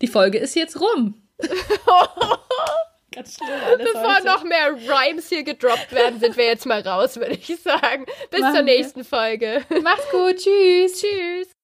[0.00, 1.14] Die Folge ist jetzt rum.
[3.12, 4.26] Ganz schlimm alles Bevor heute.
[4.26, 8.04] noch mehr Rhymes hier gedroppt werden, sind wir jetzt mal raus, würde ich sagen.
[8.30, 9.04] Bis Machen zur nächsten wir.
[9.04, 9.62] Folge.
[9.82, 10.36] Macht's gut.
[10.36, 11.00] Tschüss.
[11.00, 11.55] Tschüss.